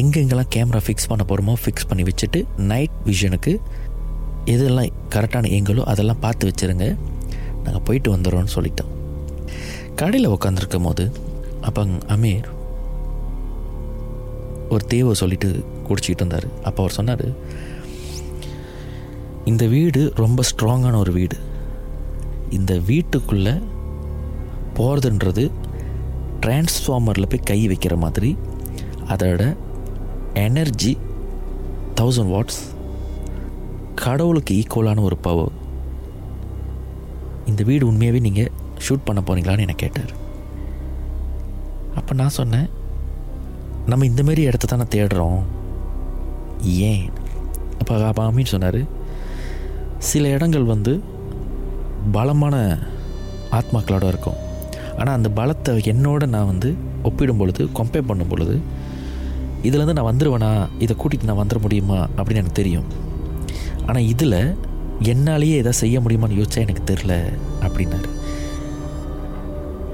எங்கெங்கெல்லாம் 0.00 0.50
கேமரா 0.54 0.80
ஃபிக்ஸ் 0.86 1.08
பண்ண 1.10 1.22
போகிறோமோ 1.30 1.54
ஃபிக்ஸ் 1.62 1.88
பண்ணி 1.88 2.04
வச்சுட்டு 2.10 2.40
நைட் 2.70 2.96
விஷனுக்கு 3.06 3.52
எதெல்லாம் 4.54 4.92
கரெக்டான 5.14 5.50
எங்களோ 5.58 5.82
அதெல்லாம் 5.92 6.22
பார்த்து 6.24 6.50
வச்சுருங்க. 6.50 6.86
நாங்கள் 7.64 7.84
போயிட்டு 7.88 8.14
வந்துடுறோம்னு 8.16 8.54
சொல்லிட்டோம். 8.56 8.92
கடையில் 10.00 10.32
உட்காந்துருக்கும் 10.36 10.86
போது 10.88 11.04
அப்போ 11.68 11.82
அமீர் 12.14 12.48
ஒரு 14.74 14.84
தேவை 14.92 15.12
சொல்லிட்டு 15.20 15.48
குடிச்சிக்கிட்டு 15.86 16.22
இருந்தார். 16.22 16.46
அப்போ 16.68 16.80
அவர் 16.82 16.96
சொன்னார் 16.98 17.26
இந்த 19.50 19.64
வீடு 19.74 20.00
ரொம்ப 20.22 20.42
ஸ்ட்ராங்கான 20.50 20.96
ஒரு 21.04 21.12
வீடு. 21.18 21.36
இந்த 22.58 22.72
வீட்டுக்குள்ளே 22.90 23.54
போகிறதுன்றது 24.76 25.44
டிரான்ஸ்ஃபார்மரில் 26.44 27.30
போய் 27.32 27.48
கை 27.50 27.60
வைக்கிற 27.70 27.94
மாதிரி 28.04 28.30
அதோட 29.12 29.42
எனர்ஜி 30.46 30.92
தௌசண்ட் 32.00 32.32
வாட்ஸ் 32.34 32.62
கடவுளுக்கு 34.02 34.52
ஈக்குவலான 34.60 35.02
ஒரு 35.08 35.16
பவர் 35.26 35.52
இந்த 37.50 37.62
வீடு 37.68 37.84
உண்மையாகவே 37.90 38.20
நீங்கள் 38.26 38.52
ஷூட் 38.84 39.06
பண்ண 39.08 39.20
போகிறீங்களான்னு 39.26 39.64
என்னை 39.64 39.76
கேட்டார். 39.82 40.12
அப்போ 41.98 42.12
நான் 42.20 42.36
சொன்னேன் 42.38 42.68
நம்ம 43.86 44.06
இந்தமாரி 44.06 44.38
இடத்த 44.38 44.66
தானே 44.66 44.82
தேடுறோம். 44.82 45.40
ஏன்? 46.62 47.10
அப்போ 47.78 48.06
அப்போ 48.06 48.32
அமீன் 48.32 48.52
சொன்னார் 48.54 48.80
சில 49.98 50.28
இடங்கள் 50.28 50.64
வந்து 50.64 51.02
பலமான 52.12 52.78
ஆத்மாக்களோட 53.50 54.04
இருக்கும். 54.08 54.38
ஆனால் 54.98 55.14
அந்த 55.14 55.28
பலத்தை 55.28 55.72
என்னோட 55.92 56.26
நான் 56.26 56.46
வந்து 56.46 56.74
ஒப்பிடும் 57.02 57.36
பொழுது 57.36 57.68
கம்பேர் 57.74 58.06
பண்ணும் 58.06 58.28
பொழுது 58.28 58.60
இதுலேருந்து 59.62 59.92
நான் 59.92 60.10
வந்துடுவேனா 60.10 60.68
இதை 60.78 60.96
கூட்டிகிட்டு 60.98 61.24
நான் 61.24 61.46
வந்துட 61.46 61.60
முடியுமா? 61.60 62.08
அப்படின்னு 62.16 62.42
எனக்கு 62.42 62.60
தெரியும். 62.62 62.84
ஆனால் 63.86 64.02
இதில் 64.02 64.56
என்னாலேயே 65.02 65.56
எதாவது 65.56 65.72
செய்ய 65.72 66.00
முடியுமான்னு 66.00 66.38
யோசிச்சா 66.40 66.58
எனக்கு 66.58 66.94
தெரில 66.94 67.14
அப்படின்னாரு. 67.60 68.08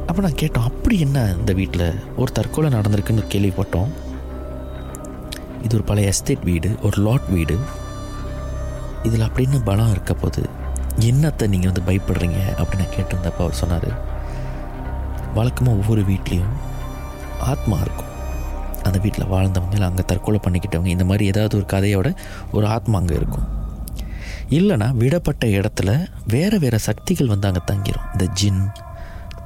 அப்போ 0.09 0.21
நான் 0.25 0.41
கேட்டோம் 0.43 0.69
அப்படி 0.69 0.97
என்ன 1.07 1.19
இந்த 1.38 1.53
வீட்டில் 1.59 1.87
ஒரு 2.21 2.31
தற்கொலை 2.37 2.69
நடந்திருக்குன்னு 2.77 3.25
கேள்விப்பட்டோம். 3.33 3.91
இது 5.65 5.73
ஒரு 5.79 5.85
பழைய 5.88 6.12
எஸ்டேட் 6.12 6.47
வீடு 6.50 6.71
ஒரு 6.87 6.97
லாட் 7.07 7.27
வீடு. 7.35 7.57
இதில் 9.09 9.27
அப்படின்னு 9.27 9.59
பலம் 9.69 9.93
இருக்க 9.95 10.15
போது 10.15 10.43
என்னத்தை 11.11 11.47
நீங்கள் 11.53 11.71
வந்து 11.71 11.85
பயப்படுறீங்க? 11.88 12.38
அப்படின்னு 12.59 12.85
நான் 12.85 12.97
கேட்டிருந்தப்போ 12.97 13.43
அவர் 13.47 13.61
சொன்னார் 13.62 13.91
வழக்கமாக 15.37 15.79
ஒவ்வொரு 15.81 16.03
வீட்லேயும் 16.11 16.57
ஆத்மா 17.53 17.77
இருக்கும். 17.85 18.12
அந்த 18.87 18.99
வீட்டில் 19.05 19.31
வாழ்ந்தவங்க 19.35 19.77
இல்லை 19.79 19.88
அங்கே 19.91 20.05
தற்கொலை 20.11 20.41
பண்ணிக்கிட்டவங்க 20.45 20.91
இந்த 20.97 21.07
மாதிரி 21.11 21.25
ஏதாவது 21.33 21.57
ஒரு 21.61 21.67
கதையோட 21.75 22.09
ஒரு 22.57 22.67
ஆத்மா 22.77 22.99
அங்கே 23.03 23.17
இருக்கும். 23.21 23.47
இல்லைனா 24.59 24.91
விடப்பட்ட 25.03 25.47
இடத்துல 25.59 25.91
வேறு 26.35 26.59
வேறு 26.65 26.79
சக்திகள் 26.91 27.33
வந்து 27.33 27.49
அங்கே 27.49 27.65
தங்கிரும். 27.71 28.07
இந்த 28.15 28.27
ஜின் 28.41 28.62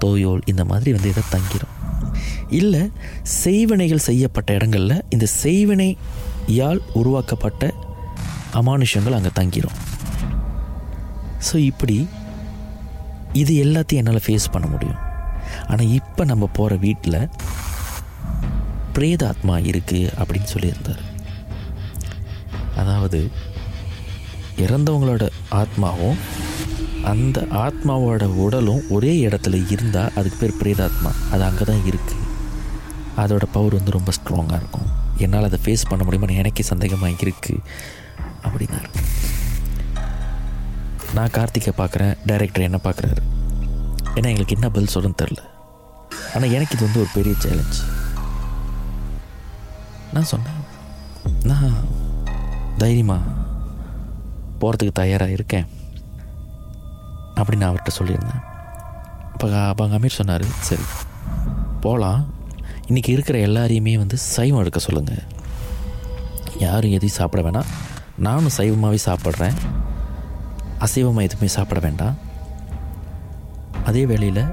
தோயோல் 0.03 0.43
இந்த 0.53 0.63
மாதிரி 0.71 0.91
வந்து 0.97 1.13
இதை 1.13 1.25
தங்கிரும். 1.35 1.75
இல்லை 2.61 2.83
செய்வினைகள் 3.43 4.07
செய்யப்பட்ட 4.09 4.51
இடங்களில் 4.59 5.05
இந்த 5.15 5.27
செய்வினையால் 5.43 6.81
உருவாக்கப்பட்ட 7.01 7.73
அமானுஷங்கள் 8.61 9.17
அங்கே 9.19 9.33
தங்கிரும். 9.41 9.79
ஸோ 11.47 11.57
இப்படி 11.71 11.97
இது 13.43 13.53
எல்லாத்தையும் 13.65 14.01
என்னால் 14.03 14.25
ஃபேஸ் 14.27 14.53
பண்ண 14.55 14.67
முடியும். 14.75 15.01
ஆனால் 15.71 15.93
இப்போ 15.99 16.23
நம்ம 16.33 16.45
போகிற 16.59 16.75
வீட்டில் 16.87 17.31
பிரேதாத்மா 18.97 19.55
இருக்குது 19.71 20.13
அப்படின்னு 20.21 20.53
சொல்லியிருந்தார். 20.55 21.03
அதாவது 22.81 23.21
இறந்தவங்களோட 24.65 25.25
ஆத்மாவும் 25.61 26.19
அந்த 27.11 27.39
ஆத்மாவோட 27.65 28.25
உடலும் 28.45 28.83
ஒரே 28.95 29.13
இடத்துல 29.27 29.57
இருந்தால் 29.75 30.13
அதுக்கு 30.19 30.39
பேர் 30.41 30.61
பிரேதாத்மா. 30.61 31.11
அது 31.33 31.43
அங்கே 31.49 31.65
தான் 31.71 31.85
இருக்குது 31.91 32.21
அதோட 33.23 33.45
பவர் 33.55 33.77
வந்து 33.79 33.97
ரொம்ப 33.97 34.11
ஸ்ட்ராங்காக 34.19 34.61
இருக்கும். 34.61 34.89
என்னால் 35.25 35.49
அதை 35.49 35.59
ஃபேஸ் 35.65 35.89
பண்ண 35.91 36.03
முடியுமான்னு 36.07 36.39
எனக்கே 36.43 36.65
சந்தேகமாக 36.71 37.25
இருக்குது 37.25 37.65
அப்படின்னாரு. 38.47 38.91
நான் 41.17 41.35
கார்த்திகை 41.37 41.73
பார்க்குறேன். 41.81 42.15
டைரக்டர் 42.29 42.69
என்ன 42.69 42.81
பார்க்குறாரு? 42.87 43.23
ஏன்னா 44.17 44.31
எங்களுக்கு 44.33 44.57
என்ன 44.59 44.69
பதில் 44.77 44.95
சொல்லணும்னு 44.95 45.21
தெரில 45.23 45.43
ஆனால் 46.35 46.55
எனக்கு 46.57 46.75
இது 46.77 46.87
வந்து 46.87 47.03
ஒரு 47.05 47.11
பெரிய 47.19 47.35
சேலஞ்ச் 47.45 47.79
நான் 50.15 50.31
சொன்னேன். 50.33 50.61
நான் 51.51 51.77
தைரியமாக 52.83 53.31
போகிறதுக்கு 54.63 55.01
தயாராக 55.03 55.37
இருக்கேன். 55.37 55.69
அப்படின்னு 57.39 57.69
அவர்கிட்ட 57.69 57.93
சொல்லியிருந்தேன். 57.99 58.43
அப்போ 59.33 59.47
அப்போ 59.71 59.85
அங்கே 59.85 59.99
அமீர் 59.99 60.19
சொன்னார் 60.21 60.47
சரி 60.69 60.87
போகலாம் 61.85 62.21
இன்றைக்கி 62.89 63.11
இருக்கிற 63.15 63.39
எல்லாரையுமே 63.49 63.95
வந்து 64.03 64.17
சைவம் 64.33 64.61
எடுக்க 64.63 64.81
சொல்லுங்கள் 64.87 65.23
யாரும் 66.65 66.95
எதையும் 66.97 67.19
சாப்பிட 67.21 67.41
வேணாம். 67.47 67.71
நானும் 68.27 68.57
சைவமாகவே 68.57 68.99
சாப்பிட்றேன். 69.07 69.57
அசைவமாக 70.85 71.27
எதுவுமே 71.29 71.49
சாப்பிட 71.57 71.81
வேண்டாம். 71.87 72.17
அதே 73.89 74.03
வேளையில் 74.11 74.45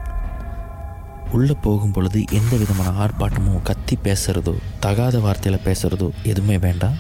உள்ளே 1.37 1.55
போகும் 1.65 1.93
பொழுது 1.95 2.19
எந்த 2.37 2.53
விதமான 2.61 2.89
ஆர்ப்பாட்டமும் 3.03 3.65
கத்தி 3.69 3.95
பேசுகிறதோ 4.03 4.53
தகாத 4.85 5.17
வார்த்தையில் 5.25 5.65
பேசுகிறதோ 5.67 6.07
எதுவுமே 6.31 6.57
வேண்டாம். 6.67 6.95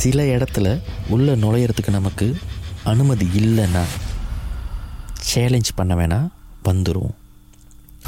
சில 0.00 0.22
இடத்துல 0.34 0.66
உள்ளே 1.14 1.34
நுழையிறதுக்கு 1.44 1.92
நமக்கு 1.98 2.26
அனுமதி 2.92 3.26
இல்லைன்னா 3.40 3.84
சேலஞ்ச் 5.32 5.76
பண்ண 5.78 5.92
வேணாம் 6.00 6.28
வந்துடும் 6.68 7.12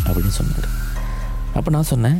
அப்படின்னு 0.06 0.32
சொன்னார். 0.38 0.68
அப்போ 1.58 1.70
நான் 1.74 1.90
சொன்னேன் 1.90 2.18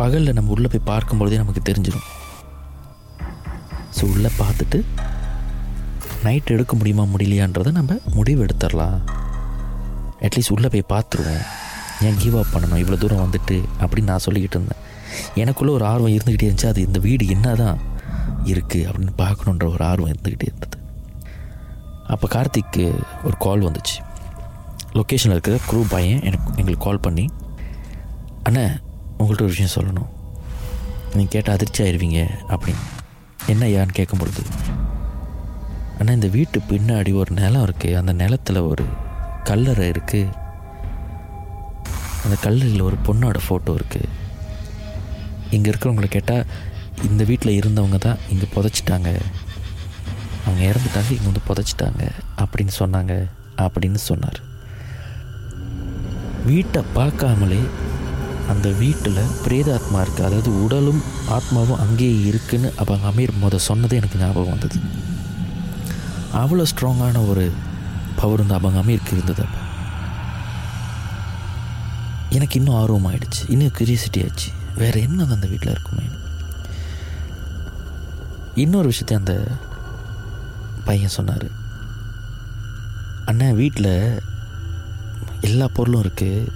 பகலில் 0.00 0.36
நம்ம 0.36 0.52
உள்ளே 0.56 0.68
போய் 0.72 0.88
பார்க்கும்பொழுதே 0.90 1.40
நமக்கு 1.42 1.62
தெரிஞ்சிடும் 1.68 2.08
ஸோ 3.96 4.02
உள்ளே 4.14 4.30
பார்த்துட்டு 4.42 4.78
நைட் 6.26 6.52
எடுக்க 6.54 6.74
முடியுமா 6.80 7.04
முடியலையான்றதை 7.12 7.70
நம்ம 7.78 7.96
முடிவு 8.16 8.40
எடுத்துடலாம் 8.46 8.98
அட்லீஸ்ட் 10.26 10.54
உள்ளே 10.54 10.68
போய் 10.72 10.90
பார்த்துருவோம். 10.92 11.44
ஏன் 12.06 12.18
கிவ் 12.22 12.36
அப் 12.40 12.52
பண்ணணும்? 12.54 12.80
இவ்வளோ 12.82 12.98
தூரம் 13.02 13.22
வந்துட்டு 13.24 13.56
அப்படின்னு 13.80 14.10
நான் 14.10 14.24
சொல்லிக்கிட்டு 14.26 14.56
இருந்தேன். 14.58 14.82
எனக்குள்ளே 15.42 15.72
ஒரு 15.78 15.84
ஆர்வம் 15.92 16.14
இருந்துக்கிட்டே 16.16 16.48
இருந்துச்சு. 16.48 16.70
அது 16.72 16.86
இந்த 16.88 16.98
வீடு 17.06 17.24
என்ன 17.34 17.54
தான் 17.62 17.78
இருக்குது 18.52 18.86
அப்படின்னு 18.88 19.14
பார்க்கணுன்ற 19.24 19.66
ஒரு 19.74 19.84
ஆர்வம் 19.90 20.12
இருந்துக்கிட்டே 20.12 20.48
இருந்தது. 20.50 20.78
அப்போ 22.12 22.26
கார்த்திக்கு 22.34 22.84
ஒரு 23.26 23.36
கால் 23.44 23.66
வந்துச்சு. 23.66 23.96
லொக்கேஷனில் 24.98 25.36
இருக்கிற 25.36 25.58
குரூப் 25.68 25.92
பையன் 25.94 26.24
எனக்கு 26.28 26.48
எங்களுக்கு 26.60 26.86
கால் 26.86 27.04
பண்ணி 27.06 27.24
அண்ணா 28.48 28.64
உங்கள்கிட்ட 29.18 29.46
ஒரு 29.46 29.54
விஷயம் 29.54 29.74
சொல்லணும். 29.76 30.10
நீங்கள் 31.14 31.32
கேட்டால் 31.34 31.56
அதிர்ச்சி 31.56 31.80
ஆயிடுவீங்க 31.84 32.20
அப்படின்னு. 32.54 32.84
என்ன 33.52 33.68
ஏன்னு 33.78 33.98
கேட்கும் 33.98 34.20
பொழுது 34.22 34.42
ஆனால் 35.98 36.16
இந்த 36.18 36.28
வீட்டு 36.36 36.58
பின்னாடி 36.70 37.10
ஒரு 37.22 37.32
நிலம் 37.40 37.64
இருக்குது 37.66 37.98
அந்த 38.00 38.12
நிலத்தில் 38.22 38.66
ஒரு 38.70 38.84
கல்லறை 39.48 39.86
இருக்குது 39.92 40.30
அந்த 42.24 42.36
கல்லறையில் 42.44 42.86
ஒரு 42.88 42.96
பொண்ணோட 43.06 43.38
ஃபோட்டோ 43.46 43.72
இருக்குது 43.80 44.10
இங்கே 45.56 45.68
இருக்கிறவங்கள 45.70 46.08
கேட்டால் 46.16 46.46
இந்த 47.08 47.22
வீட்டில் 47.30 47.58
இருந்தவங்க 47.60 47.98
தான் 48.06 48.20
இங்கே 48.32 48.46
புதைச்சிட்டாங்க. 48.54 49.10
அவங்க 50.46 50.62
இறந்துட்டாங்க 50.64 51.10
இங்கே 51.10 51.24
வந்து 51.24 51.46
புதைச்சிட்டாங்க. 51.48 52.10
அப்படின்னு 52.42 52.72
சொன்னாங்க 52.78 53.28
அப்படின்னு 53.56 53.94
சொன்னார். 53.94 54.40
வீட்டை 56.46 56.82
பார்க்காமலே 56.94 57.60
அந்த 58.48 58.68
வீட்டில் 58.70 59.30
பிரேதாத்மா 59.44 59.98
இருக்குது 60.04 60.28
அதாவது 60.28 60.62
உடலும் 60.64 61.02
ஆத்மாவும் 61.30 61.76
அங்கேயே 61.76 62.20
இருக்குன்னு 62.20 62.72
அப்போ 62.76 62.94
அமீர் 62.94 63.32
முத 63.42 63.58
சொன்னதே 63.68 63.92
எனக்கு 63.92 64.18
ஞாபகம் 64.18 64.48
வந்தது. 64.48 64.78
அவ்வளோ 66.32 66.64
ஸ்ட்ராங்கான 66.72 67.28
ஒரு 67.28 67.52
பவர் 68.16 68.38
வந்து 68.38 68.54
அவங்க 68.54 68.80
அமீருக்கு 68.80 69.12
இருந்தது 69.12 69.42
அப்போ. 69.42 69.60
எனக்கு 72.30 72.58
இன்னும் 72.58 72.74
ஆர்வம் 72.74 73.06
ஆயிடுச்சு. 73.10 73.42
இன்னும் 73.48 73.72
கியூரியாசிட்டி 73.78 74.20
ஆச்சு 74.24 74.50
வேறு 74.74 75.00
என்ன 75.00 75.24
அந்த 75.24 75.46
வீட்டில் 75.46 75.70
இருக்குமே? 75.70 76.06
இன்னொரு 78.54 78.86
விஷயத்தை 78.86 79.16
அந்த 79.16 79.34
பையன் 80.88 81.16
சொன்னார். 81.16 81.48
அண்ணன் 83.30 83.58
வீட்டில் 83.60 83.94
எல்லா 85.48 85.66
பொருளும் 85.76 86.02
இருக்குது 86.04 86.50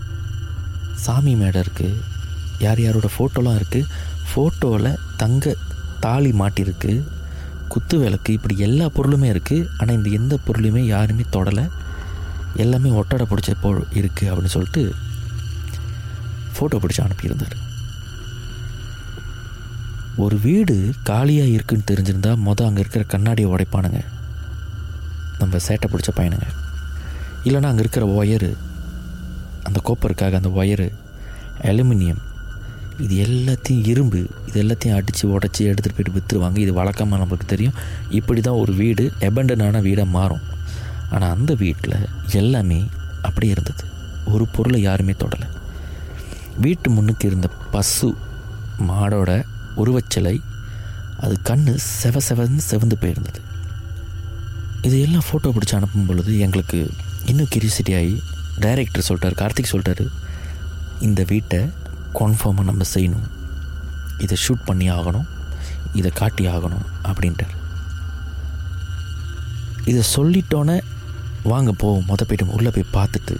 சாமி 1.04 1.32
மேடை 1.40 1.60
இருக்குது 1.64 2.00
யார் 2.64 2.80
யாரோட 2.84 3.08
ஃபோட்டோலாம் 3.14 3.58
இருக்குது 3.60 3.90
ஃபோட்டோவில் 4.30 5.00
தங்க 5.22 5.54
தாலி 6.04 6.30
மாட்டியிருக்கு 6.40 6.92
குத்து 7.72 7.96
விளக்கு 8.02 8.30
இப்படி 8.36 8.54
எல்லா 8.66 8.86
பொருளுமே 8.96 9.28
இருக்குது 9.34 9.68
ஆனால் 9.78 9.96
இந்த 9.98 10.08
எந்த 10.18 10.34
பொருளையுமே 10.46 10.82
யாருமே 10.94 11.24
தொடலை. 11.36 11.64
எல்லாமே 12.64 12.90
ஒட்டடை 13.00 13.24
பிடிச்ச 13.30 13.52
போ 13.62 13.70
இருக்குது 14.00 14.28
அப்படின்னு 14.30 14.54
சொல்லிட்டு 14.56 14.82
ஃபோட்டோ 16.56 16.78
பிடிச்சி 16.82 17.02
அனுப்பியிருந்தார். 17.04 17.56
ஒரு 20.24 20.36
வீடு 20.44 20.76
காலியாக 21.08 21.54
இருக்குன்னு 21.54 21.88
தெரிஞ்சிருந்தால் 21.90 22.44
மொதல் 22.46 22.68
அங்கே 22.68 22.82
இருக்கிற 22.82 23.04
கண்ணாடியை 23.14 23.48
உடைப்பானுங்க. 23.54 24.00
நம்ம 25.40 25.58
சேட்டை 25.66 25.88
பிடிச்ச 25.92 26.10
பையனுங்க. 26.18 26.48
இல்லைன்னா 27.44 27.70
அங்கே 27.72 27.82
இருக்கிற 27.84 28.06
ஒயரு 28.20 28.50
அந்த 29.66 29.78
கோப்பருக்காக 29.88 30.38
அந்த 30.40 30.50
ஒயரு 30.60 30.88
அலுமினியம் 31.70 32.22
இது 33.04 33.14
எல்லாத்தையும் 33.26 33.86
இரும்பு 33.92 34.20
இது 34.48 34.56
எல்லாத்தையும் 34.62 34.96
அடித்து 34.98 35.24
உடச்சி 35.34 35.62
எடுத்துகிட்டு 35.70 35.96
போயிட்டு 35.96 36.14
விற்றுருவாங்க 36.16 36.58
இது 36.58 36.72
வழக்கமாக 36.72 37.18
நம்மளுக்கு 37.22 37.46
தெரியும். 37.46 37.76
இப்படி 38.18 38.40
தான் 38.40 38.60
ஒரு 38.62 38.72
வீடு 38.72 39.04
எபண்டனான 39.20 39.82
வீடாக 39.86 40.14
மாறும். 40.16 40.44
ஆனால் 41.10 41.34
அந்த 41.36 41.54
வீட்டில் 41.54 42.06
எல்லாமே 42.40 42.80
அப்படியே 43.22 43.52
இருந்தது. 43.52 43.84
ஒரு 44.34 44.46
பொருளை 44.54 44.80
யாருமே 44.82 45.14
தொடலை. 45.24 45.48
வீட்டு 46.64 46.90
முன்னுக்கு 46.90 47.26
இருந்த 47.26 47.48
பசு 47.74 48.08
மாடோட 48.90 49.30
உருவச்சிலை 49.82 50.36
அது 51.24 51.36
கண்ணு 51.50 51.74
செவ 52.02 52.16
செவன்னு 52.28 52.62
செவந்து 52.70 52.96
போயிருந்தது. 53.02 53.40
இது 54.86 54.96
எல்லாம் 55.04 55.24
ஃபோட்டோ 55.26 55.48
பிடிச்சி 55.54 55.74
அனுப்பும் 55.76 56.08
பொழுது 56.08 56.32
எங்களுக்கு 56.44 56.80
இன்னும் 57.30 57.48
கியூரியாசிட்டி 57.52 57.92
ஆகி 58.00 58.12
டைரக்டர் 58.64 59.06
சொல்லிட்டார் 59.08 59.38
கார்த்திக் 59.40 59.72
சொல்கிறாரு 59.72 60.04
இந்த 61.06 61.20
வீட்டை 61.30 61.60
கன்ஃபார்மாக 62.18 62.68
நம்ம 62.68 62.84
செய்யணும். 62.94 63.26
இதை 64.24 64.36
ஷூட் 64.44 64.62
பண்ணி 64.64 64.86
ஆகணும் 64.90 65.26
இதை 65.98 66.10
காட்டி 66.20 66.44
ஆகணும் 66.46 66.86
அப்படின்ட்டார். 67.08 67.54
இதை 69.90 70.02
சொல்லிட்டோன்னே 70.16 70.76
வாங்க 71.52 71.72
போவோம் 71.82 72.06
மொதல் 72.10 72.28
போய்ட்டு 72.28 72.56
உள்ளே 72.58 72.70
போய் 72.76 72.94
பார்த்துட்டு 72.98 73.36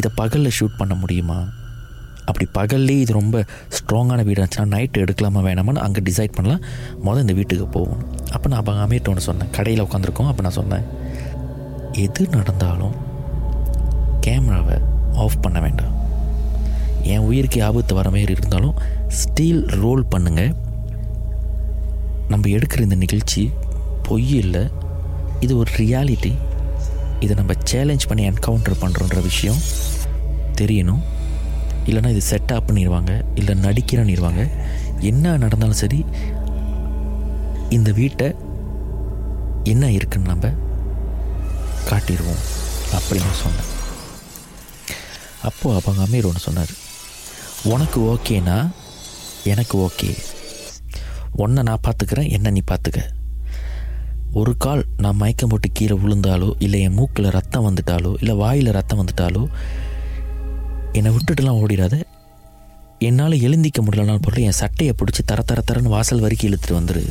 இதை 0.00 0.10
பகலில் 0.20 0.56
ஷூட் 0.58 0.80
பண்ண 0.80 0.94
முடியுமா? 1.02 1.38
அப்படி 2.28 2.46
பகல்லே 2.58 2.96
இது 3.04 3.12
ரொம்ப 3.20 3.36
ஸ்ட்ராங்கான 3.76 4.20
வீடு 4.26 4.38
இருந்துச்சுன்னா 4.40 4.72
நைட்டு 4.74 5.02
எடுக்கலாமா 5.04 5.40
வேணாமான்னு 5.46 5.84
அங்கே 5.86 6.02
டிசைட் 6.08 6.36
பண்ணலாம். 6.36 6.62
முதல் 7.06 7.24
இந்த 7.24 7.34
வீட்டுக்கு 7.38 7.66
போவோம் 7.76 8.02
அப்போ 8.34 8.46
நான் 8.52 8.60
அவங்க 8.60 8.84
அமீர்ட்ட 8.86 9.12
ஒன்று 9.12 9.28
சொன்னேன். 9.30 9.50
கடையில் 9.56 9.84
உட்காந்துருக்கோம் 9.86 10.30
அப்போ 10.32 10.44
நான் 10.46 10.58
சொன்னேன் 10.60 10.86
எது 12.04 12.22
நடந்தாலும் 12.36 12.94
கேமராவை 14.26 14.78
ஆஃப் 15.24 15.42
பண்ண 15.44 15.58
வேண்டாம். 15.64 15.92
என் 17.14 17.26
உயிருக்கு 17.28 17.58
ஆபத்து 17.68 17.94
வர 17.98 18.08
மாதிரி 18.14 18.34
இருந்தாலும் 18.38 18.76
ஸ்டீல் 19.20 19.62
ரோல் 19.82 20.04
பண்ணுங்கள் 20.14 20.52
நம்ம 22.32 22.44
எடுக்கிற 22.56 22.80
இந்த 22.88 22.98
நிகழ்ச்சி 23.04 23.42
பொய் 24.08 24.30
இல்லை. 24.42 24.62
இது 25.44 25.52
ஒரு 25.62 25.70
ரியாலிட்டி 25.80 26.32
இதை 27.24 27.34
நம்ம 27.40 27.52
சேலஞ்ச் 27.70 28.06
பண்ணி 28.10 28.22
என்கவுண்டர் 28.30 28.80
பண்ணுறோன்ற 28.82 29.18
விஷயம் 29.30 29.60
தெரியணும். 30.60 31.02
இல்லைனா 31.86 32.10
இது 32.14 32.22
செட்டப் 32.30 32.66
பண்ணிடுவாங்க 32.66 33.24
இல்லை 33.34 33.54
நடிக்கிறேன்னிடுவாங்க 33.54 34.42
என்ன 35.00 35.36
நடந்தாலும் 35.36 35.82
சரி 35.82 36.04
இந்த 37.68 37.90
வீட்டை 37.92 38.34
என்ன 39.64 39.90
இருக்குன்னு 39.90 40.28
நம்ம 40.28 40.50
காட்டிடுவோம் 41.90 42.42
அப்படின்னு 42.96 43.32
சொன்னேன். 43.32 43.70
அப்போது 45.42 45.76
அவங்க 45.76 46.02
அமீர் 46.04 46.26
ஒன்று 46.26 46.38
சொன்னார் 46.38 46.72
உனக்கு 47.64 48.00
ஓகேனா? 48.00 48.70
எனக்கு 49.44 49.78
ஓகே. 49.78 50.10
உன்னை 51.36 51.62
நான் 51.62 51.84
பார்த்துக்கிறேன் 51.86 52.30
என்ன 52.30 52.50
நீ 52.50 52.62
பார்த்துக்க. 52.70 53.00
ஒரு 54.32 54.56
கால் 54.56 54.84
நான் 54.96 55.16
மயக்கம் 55.16 55.48
போட்டு 55.48 55.68
கீழே 55.72 55.94
விழுந்தாலோ 55.94 56.54
இல்லை 56.58 56.80
என் 56.80 56.92
மூக்கில் 56.92 57.30
ரத்தம் 57.30 57.66
வந்துட்டாலோ 57.66 58.14
இல்லை 58.18 58.34
வாயில் 58.34 58.70
ரத்தம் 58.70 59.06
வந்துட்டாலோ 59.06 59.42
என்னை 60.98 61.10
விட்டுட்டுலாம் 61.14 61.60
ஓடிடாத. 61.62 61.94
என்னால் 63.06 63.42
எழுந்திக்க 63.46 63.78
முடியலனாலும் 63.82 64.24
பொருள் 64.26 64.44
என் 64.48 64.60
சட்டையை 64.60 64.92
பிடிச்சி 64.98 65.22
தர 65.30 65.40
தர 65.48 65.60
தரன்னு 65.68 65.94
வாசல் 65.94 66.22
வரைக்கும் 66.24 66.48
இழுத்துட்டு 66.50 66.76
வந்துரு. 66.78 67.02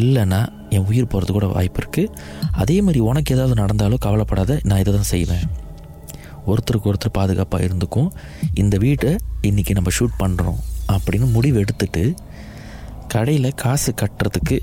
இல்லைன்னா 0.00 0.40
என் 0.74 0.86
உயிர் 0.88 1.08
போகிறது 1.12 1.32
கூட 1.36 1.46
வாய்ப்பு 1.54 1.80
இருக்குது 1.82 2.12
அதே 2.62 2.76
மாதிரி 2.86 3.00
உனக்கு 3.08 3.34
ஏதாவது 3.36 3.54
நடந்தாலும் 3.62 4.02
கவலைப்படாத 4.06 4.58
நான் 4.68 4.82
இதை 4.82 4.92
தான் 4.94 5.10
செய்வேன். 5.14 5.46
ஒருத்தருக்கு 6.50 6.90
ஒருத்தர் 6.90 7.16
பாதுகாப்பாக 7.18 7.66
இருந்துக்கும் 7.68 8.10
இந்த 8.62 8.76
வீட்டை 8.84 9.10
இன்றைக்கி 9.48 9.72
நம்ம 9.78 9.92
ஷூட் 9.98 10.20
பண்ணுறோம் 10.22 10.60
அப்படின்னு 10.94 11.28
முடிவு 11.36 11.58
எடுத்துட்டு 11.64 12.04
கடையில் 13.14 13.58
காசு 13.64 13.90
கட்டுறதுக்கு 14.02 14.58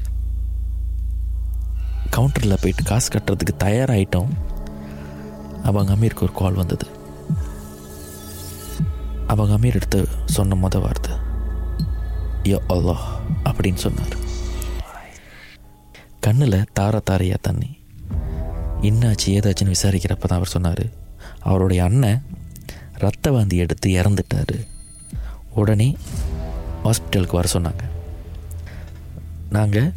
கவுண்டரில் 2.16 2.62
போயிட்டு 2.64 2.84
காசு 2.92 3.10
கட்டுறதுக்கு 3.14 3.56
தயாராகிட்டோம் 3.66 4.32
அவங்க 5.70 5.92
அமீருக்கு 5.96 6.28
ஒரு 6.28 6.36
கால் 6.42 6.60
வந்தது. 6.62 6.86
அவங்க 9.34 9.54
அமீர் 9.58 9.78
எடுத்து 9.80 10.00
சொன்ன 10.36 10.58
முத 10.64 10.80
வார்த்தை. 10.84 11.14
யோ 12.50 12.58
அல்லோ 12.74 12.96
அப்படின்னு 13.50 13.82
சொன்னார். 13.86 14.16
கண்ணில் 16.26 16.58
தார 16.80 17.02
தாரையா 17.10 17.38
தண்ணி. 17.48 17.70
என்னாச்சு 18.90 19.28
ஏதாச்சுன்னு 19.38 19.76
விசாரிக்கிறப்ப 19.76 20.28
தான் 20.28 20.40
அவர் 20.40 20.56
சொன்னார். 20.56 20.86
அவருடைய 21.50 21.82
அண்ணன் 21.88 22.22
ரத்த 23.04 23.32
வாந்தி 23.36 23.58
எடுத்து 23.64 23.90
இறந்துட்டார். 24.00 24.56
உடனே 25.62 25.90
ஹாஸ்பிட்டலுக்கு 26.84 27.40
வர 27.40 27.48
சொன்னாங்க. 27.56 27.84
நாங்கள் 29.58 29.90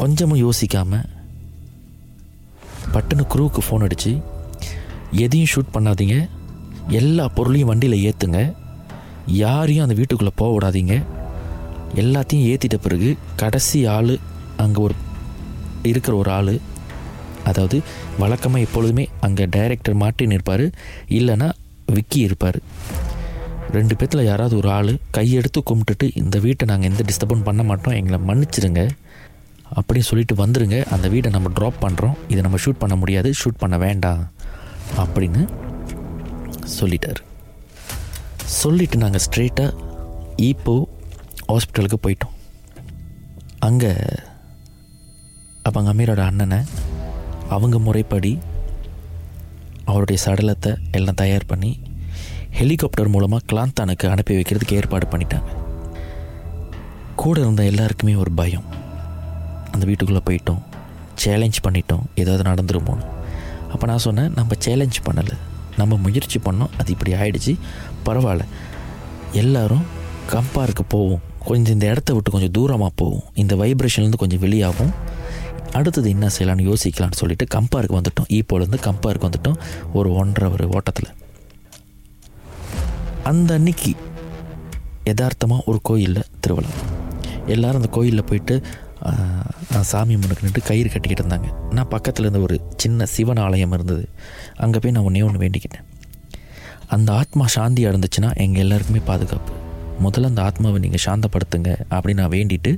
கொஞ்சமும் 0.00 0.42
யோசிக்காமல் 0.46 1.08
பட்டுன்னு 2.92 3.24
குரூவுக்கு 3.32 3.62
ஃபோன் 3.64 3.86
அடித்து 3.86 4.12
எதையும் 5.24 5.50
ஷூட் 5.52 5.74
பண்ணாதீங்க. 5.74 6.16
எல்லா 6.98 7.24
பொருளையும் 7.36 7.70
வண்டியில் 7.70 8.02
ஏற்றுங்க 8.08 8.40
யாரையும் 9.42 9.84
அந்த 9.84 9.96
வீட்டுக்குள்ளே 9.98 10.32
போக 10.40 10.50
விடாதீங்க. 10.54 10.94
எல்லாத்தையும் 12.02 12.46
ஏற்றிட்ட 12.50 12.76
பிறகு 12.86 13.10
கடைசி 13.36 13.78
ஆள் 13.96 14.14
அங்கே 14.56 14.80
ஒரு 14.80 14.94
இருக்கிற 15.90 16.16
ஒரு 16.16 16.30
ஆள். 16.30 16.54
அதாவது 17.50 17.76
வழக்கமாக 18.18 18.64
எப்பொழுதுமே 18.66 19.04
அங்கே 19.26 19.44
டைரக்டர் 19.56 20.00
மாட்டின்னு 20.02 20.36
இருப்பார் 20.38 20.64
இல்லைன்னா 21.18 21.48
விக்கி 21.96 22.18
இருப்பார். 22.18 22.58
ரெண்டு 23.76 23.94
பேர்த்தில் 23.94 24.28
யாராவது 24.28 24.54
ஒரு 24.56 24.68
ஆள் 24.70 24.92
கையெடுத்து 25.16 25.60
கும்பிட்டுட்டு 25.70 26.06
இந்த 26.22 26.38
வீட்டை 26.38 26.64
நாங்கள் 26.70 26.90
எந்த 26.90 27.02
டிஸ்டர்பன் 27.08 27.46
பண்ண 27.48 27.62
மாட்டோம் 27.62 27.96
எங்களை 28.00 28.18
மன்னிச்சிடுங்க 28.28 28.82
அப்படின்னு 29.78 30.08
சொல்லிட்டு 30.10 30.34
வந்துடுங்க 30.44 30.78
அந்த 30.94 31.08
வீடை 31.08 31.30
நம்ம 31.30 31.50
ட்ராப் 31.60 31.82
பண்ணுறோம் 31.84 32.16
இதை 32.28 32.40
நம்ம 32.42 32.58
ஷூட் 32.64 32.82
பண்ண 32.84 32.96
முடியாது. 32.96 33.30
ஷூட் 33.40 33.60
பண்ண 33.64 33.78
வேண்டாம். 33.78 34.22
அப்படின்னு 35.04 35.42
சொல்லிட்டார். 36.78 37.20
சொல்லிவிட்டு 38.44 38.96
நாங்கள் 38.96 39.24
ஸ்ட்ரெயிட்டாக 39.26 39.76
ஈப்போ 40.48 40.74
ஹாஸ்பிட்டலுக்கு 41.50 41.98
போயிட்டோம். 42.06 42.34
அங்கே 43.58 43.92
அப்போ 45.62 45.80
அமீரோட 45.92 46.22
அண்ணனை 46.30 46.58
அவங்க 47.54 47.78
முறைப்படி 47.78 48.38
அவருடைய 49.84 50.22
சடலத்தை 50.24 50.72
எல்லாம் 50.90 51.20
தயார் 51.22 51.50
பண்ணி 51.52 51.70
ஹெலிகாப்டர் 52.58 53.12
மூலமாக 53.14 53.46
கிளாந்தானுக்கு 53.50 54.06
அனுப்பி 54.12 54.34
வைக்கிறதுக்கு 54.36 54.78
ஏற்பாடு 54.78 55.06
பண்ணிட்டாங்க. 55.06 55.50
கூட 57.14 57.40
இருந்த 57.40 57.64
எல்லாருக்குமே 57.64 58.14
ஒரு 58.14 58.32
பயம். 58.32 58.66
அந்த 59.72 59.86
வீட்டுக்குள்ளே 59.86 60.22
போயிட்டோம். 60.28 60.62
சேலஞ்ச் 61.14 61.58
பண்ணிட்டோம். 61.66 62.04
ஏதாவது 62.14 62.44
நடந்துருமோன்னு. 62.50 63.06
அப்போ 63.72 63.86
நான் 63.86 64.04
சொன்னேன் 64.06 64.32
நம்ம 64.32 64.54
சேலஞ்ச் 64.58 64.98
பண்ணலை. 65.08 65.36
நம்ம 65.80 65.96
முயற்சி 65.96 66.38
பண்ணோம் 66.38 66.70
அது 66.78 66.92
இப்படி 66.92 67.12
ஆயிடுச்சு. 67.12 67.58
பரவாயில்ல. 68.04 68.40
எல்லாரும் 69.32 69.82
கம்பாருக்கு 70.30 70.82
போவோம். 70.88 71.20
கொஞ்சம் 71.44 71.72
இந்த 71.72 71.86
இடத்த 71.86 72.14
விட்டு 72.14 72.30
கொஞ்சம் 72.30 72.50
தூரமாக 72.50 72.88
போவோம். 72.94 73.22
இந்த 73.34 73.56
வைப்ரேஷன்லேருந்து 73.56 74.16
கொஞ்சம் 74.16 74.38
வெளியாகும். 74.38 74.92
அடுத்தது 75.72 76.08
என்ன 76.10 76.28
செய்யலாம்னு 76.38 76.72
யோசிக்கலாம்னு 76.72 77.12
சொல்லிட்டு 77.12 77.46
கம்பாருக்கு 77.54 78.02
வந்துட்டோம். 78.02 78.28
ஈப்போலேருந்து 78.28 78.78
கம்பாருக்கு 78.82 79.30
வந்துட்டோம். 79.30 79.56
ஒரு 79.92 80.14
ஒன்றரை 80.14 80.52
ஒரு 80.52 80.68
ஓட்டத்தில். 80.68 81.08
அந்த 83.24 83.54
அன்னைக்கு 83.54 83.94
யதார்த்தமாக 85.04 85.62
ஒரு 85.66 85.78
கோயிலில் 85.82 86.24
திருவிழா. 86.40 86.68
எல்லோரும் 87.46 87.76
அந்த 87.76 87.88
கோயிலில் 87.88 88.24
போயிட்டு 88.24 88.62
சாமி 89.90 90.14
முன்னுக்கு 90.20 90.44
நின்று 90.46 90.62
கயிறு 90.68 90.88
கட்டிக்கிட்டு 90.92 91.22
இருந்தாங்க. 91.24 91.48
நான் 91.76 91.90
பக்கத்தில் 91.94 92.24
இருந்த 92.26 92.40
ஒரு 92.46 92.56
சின்ன 92.82 93.06
சிவன் 93.14 93.40
ஆலயம் 93.44 93.74
இருந்தது. 93.76 94.04
அங்கே 94.64 94.78
போய் 94.82 94.94
நான் 94.96 95.06
ஒன்றே 95.08 95.22
ஒன்று 95.28 95.42
வேண்டிக்கிட்டேன். 95.44 95.86
அந்த 96.94 97.10
ஆத்மா 97.20 97.44
சாந்தியாக 97.56 97.92
இருந்துச்சுன்னா 97.92 98.30
எங்கள் 98.44 98.62
எல்லாருக்குமே 98.64 99.02
பாதுகாப்பு. 99.10 99.52
முதல்ல 100.04 100.30
அந்த 100.32 100.42
ஆத்மாவை 100.48 100.78
நீங்கள் 100.84 101.04
சாந்தப்படுத்துங்க 101.06 101.70
அப்படின்னு 101.94 102.22
நான் 102.22 102.34
வேண்டிட்டு 102.36 102.72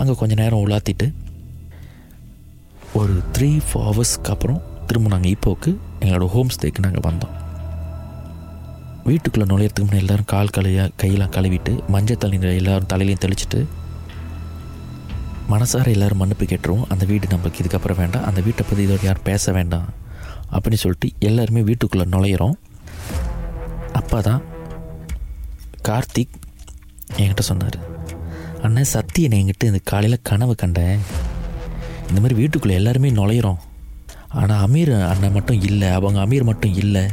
அங்கே 0.00 0.14
கொஞ்சம் 0.20 0.40
நேரம் 0.42 0.64
உலாத்திட்டு 0.66 1.06
ஒரு 3.00 3.14
த்ரீ 3.36 3.50
ஃபோர் 3.66 3.86
ஹவர்ஸ்க்கு 3.88 4.32
அப்புறம் 4.34 4.60
திரும்ப 4.86 5.10
நாங்கள் 5.14 5.34
இப்போக்கு 5.36 5.70
எங்களோட 6.02 6.26
ஹோம் 6.34 6.52
ஸ்டேக்கு 6.54 6.84
நாங்கள் 6.86 7.06
வந்தோம். 7.08 7.34
வீட்டுக்குள்ளே 9.08 9.46
நுழையிறதுக்கு 9.50 9.86
முன்னாடி 9.86 10.04
எல்லோரும் 10.04 10.30
கால் 10.32 10.54
கலையாக 10.56 10.94
கையெல்லாம் 11.02 11.34
கழுவிட்டு 11.36 11.72
மஞ்சள் 11.94 12.20
தண்ணீர் 12.24 12.58
எல்லோரும் 12.60 12.90
தலையிலையும் 12.92 13.22
தெளிச்சிட்டு 13.26 13.60
மனசார 15.50 15.86
எல்லோரும் 15.94 16.20
மன்னிப்பு 16.22 16.44
கேட்டுருவோம். 16.44 16.86
அந்த 16.92 17.04
வீடு 17.10 17.26
நம்மளுக்கு 17.26 17.60
இதுக்கப்புறம் 17.62 18.00
வேண்டாம். 18.02 18.24
அந்த 18.24 18.40
வீட்டை 18.46 18.64
பற்றி 18.68 18.82
இதோட 18.86 19.04
யாரும் 19.04 19.28
பேச 19.28 19.52
வேண்டாம். 19.52 19.88
அப்படின்னு 20.52 20.82
சொல்லிட்டு 20.82 21.08
எல்லாருமே 21.28 21.60
வீட்டுக்குள்ளே 21.68 22.06
நுழையிறோம். 22.14 22.56
அப்போ 23.92 24.20
தான் 24.20 24.42
கார்த்திக் 25.88 26.36
என்கிட்ட 27.20 27.44
சொன்னார். 27.50 27.78
அண்ணன் 28.62 28.92
சத்தியனை 28.92 29.38
என்கிட்ட 29.40 29.64
இந்த 29.64 29.80
காலையில் 29.84 30.24
கனவு 30.30 30.54
கண்டேன். 30.54 31.00
இந்த 32.08 32.18
மாதிரி 32.20 32.34
வீட்டுக்குள்ளே 32.40 32.76
எல்லாருமே 32.80 33.10
நுழையிறோம். 33.10 33.60
ஆனால் 34.40 34.60
அமீர் 34.66 34.92
அண்ணன் 35.12 35.36
மட்டும் 35.36 35.60
இல்லை 35.68 35.88
அவங்க 35.88 36.18
அமீர் 36.26 36.48
மட்டும் 36.50 36.74
இல்லை 36.74 37.04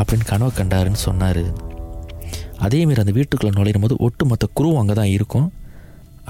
அப்படின்னு 0.00 0.26
கனவு 0.32 0.52
கண்டாருன்னு 0.58 1.00
சொன்னார். 1.08 1.44
அதேமாரி 2.66 3.02
அந்த 3.04 3.14
வீட்டுக்குள்ளே 3.18 3.56
நுழையும் 3.58 3.84
போது 3.86 3.96
ஒட்டுமொத்த 4.06 4.46
குரு 4.58 4.78
அங்கே 4.78 4.92
தான் 4.92 5.14
இருக்கும். 5.16 5.48